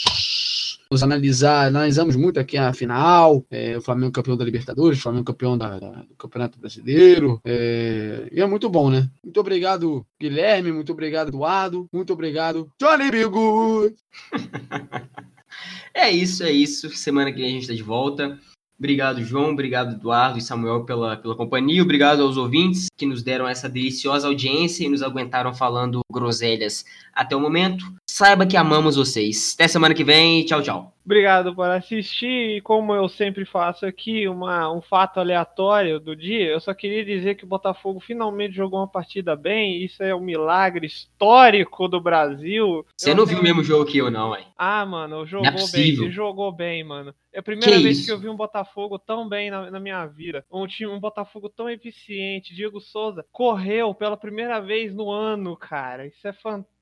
[0.88, 5.24] Vamos analisar, analisamos muito aqui a final, é, o Flamengo campeão da Libertadores, o Flamengo
[5.24, 9.10] campeão da, da, do Campeonato Brasileiro, é, e é muito bom, né?
[9.24, 13.92] Muito obrigado, Guilherme, muito obrigado, Eduardo, muito obrigado, Johnny Bigu!
[15.92, 16.88] é isso, é isso.
[16.90, 18.38] Semana que vem a gente está de volta.
[18.78, 19.50] Obrigado, João.
[19.50, 21.82] Obrigado, Eduardo e Samuel, pela, pela companhia.
[21.82, 27.34] Obrigado aos ouvintes que nos deram essa deliciosa audiência e nos aguentaram falando groselhas até
[27.34, 27.84] o momento.
[28.08, 29.54] Saiba que amamos vocês.
[29.54, 30.44] Até semana que vem.
[30.44, 30.92] Tchau, tchau.
[31.04, 32.56] Obrigado por assistir.
[32.56, 37.04] E como eu sempre faço aqui, uma, um fato aleatório do dia, eu só queria
[37.04, 39.84] dizer que o Botafogo finalmente jogou uma partida bem.
[39.84, 42.84] Isso é um milagre histórico do Brasil.
[42.96, 44.46] Você eu não viu o mesmo jogo que eu, não, hein?
[44.58, 46.10] Ah, mano, jogou é bem.
[46.10, 47.14] Jogou bem, mano.
[47.36, 48.06] É a primeira que vez isso?
[48.06, 50.42] que eu vi um Botafogo tão bem na, na, minha vida.
[50.50, 52.54] Um time, um Botafogo tão eficiente.
[52.54, 56.06] Diego Souza correu pela primeira vez no ano, cara.
[56.06, 56.76] Isso é fantástico.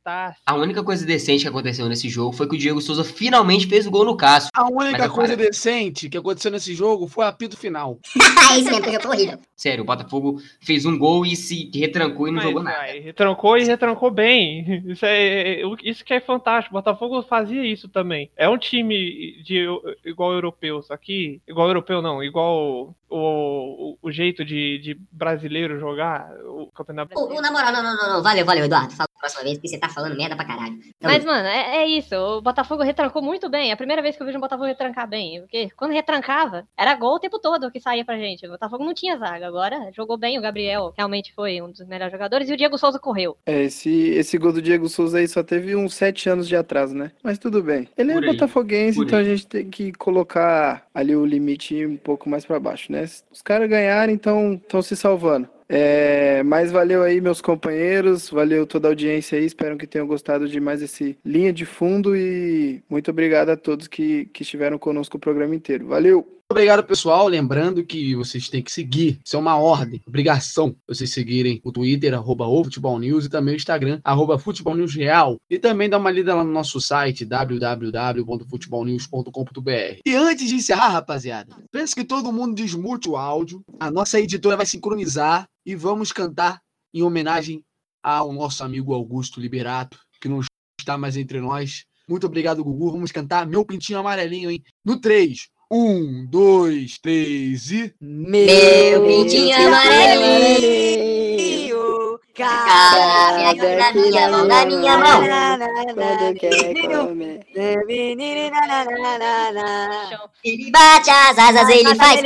[0.47, 3.87] A única coisa decente que aconteceu nesse jogo foi que o Diego Souza finalmente fez
[3.87, 4.51] o gol no Cássio.
[4.55, 7.99] A única coisa decente que aconteceu nesse jogo foi a apito final.
[8.53, 9.39] é isso mesmo, que horrível.
[9.57, 12.77] Sério, o Botafogo fez um gol e se retrancou e não Mas, jogou nada.
[12.77, 14.83] Vai, retrancou e retrancou bem.
[14.87, 16.75] Isso, é, isso que é fantástico.
[16.75, 18.31] O Botafogo fazia isso também.
[18.37, 19.67] É um time de
[20.05, 20.35] igual
[20.83, 27.17] só que igual europeu não, igual o, o, jeito de, de brasileiro jogar o campeonato.
[27.17, 28.93] O, o, na moral, não, não, não, não, valeu, valeu, Eduardo.
[28.93, 30.75] Fala próxima vez, porque você tá falando merda pra caralho.
[30.75, 32.15] Então, Mas, mano, é, é, isso.
[32.15, 33.71] O Botafogo retrancou muito bem.
[33.71, 35.41] É a primeira vez que eu vejo um Botafogo retrancar bem.
[35.41, 38.47] Porque quando retrancava, era gol o tempo todo que saía pra gente.
[38.47, 39.47] O Botafogo não tinha zaga.
[39.47, 40.39] Agora jogou bem.
[40.39, 42.49] O Gabriel realmente foi um dos melhores jogadores.
[42.51, 43.37] E o Diego Souza correu.
[43.47, 46.95] É, esse, esse gol do Diego Souza aí só teve uns sete anos de atraso,
[46.95, 47.11] né?
[47.23, 47.89] Mas tudo bem.
[47.97, 52.45] Ele é botafoguense, então a gente tem que colocar ali o limite um pouco mais
[52.45, 53.04] para baixo, né?
[53.31, 55.49] Os caras ganharam, então estão se salvando.
[55.69, 60.47] É, mas valeu aí, meus companheiros, valeu toda a audiência aí, espero que tenham gostado
[60.47, 65.17] de mais esse Linha de Fundo e muito obrigado a todos que, que estiveram conosco
[65.17, 65.87] o programa inteiro.
[65.87, 66.35] Valeu!
[66.55, 67.27] Obrigado, pessoal.
[67.27, 72.15] Lembrando que vocês têm que seguir, isso é uma ordem, obrigação, vocês seguirem o Twitter,
[72.15, 75.37] arroba o Futebol News, e também o Instagram, arroba Futebol News Real.
[75.51, 80.01] E também dá uma lida lá no nosso site, www.futebolnews.com.br.
[80.07, 84.57] E antes de encerrar, rapaziada, penso que todo mundo desmute o áudio, a nossa editora
[84.57, 86.61] vai sincronizar e vamos cantar
[86.95, 87.65] em homenagem
[88.01, 90.39] ao nosso amigo Augusto Liberato, que não
[90.79, 91.85] está mais entre nós.
[92.09, 92.93] Muito obrigado, Gugu.
[92.93, 94.63] Vamos cantar Meu Pintinho Amarelinho, hein?
[94.85, 95.53] No 3.
[95.71, 97.95] Um, dois, três e.
[98.01, 101.01] Meu pintinho amarelinho,
[102.35, 105.23] cabe na minha mão, na minha mão.
[105.95, 107.41] Quando quer comer.
[110.45, 112.21] Ele bate as asas, ele faz.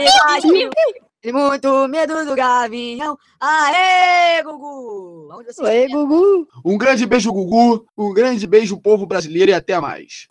[1.21, 3.19] Tem muito medo do gavião.
[3.41, 5.29] Aê, Gugu!
[5.65, 6.47] Aê, Gugu!
[6.65, 7.85] Um grande beijo, Gugu.
[7.97, 10.29] Um grande beijo, povo brasileiro, e até mais.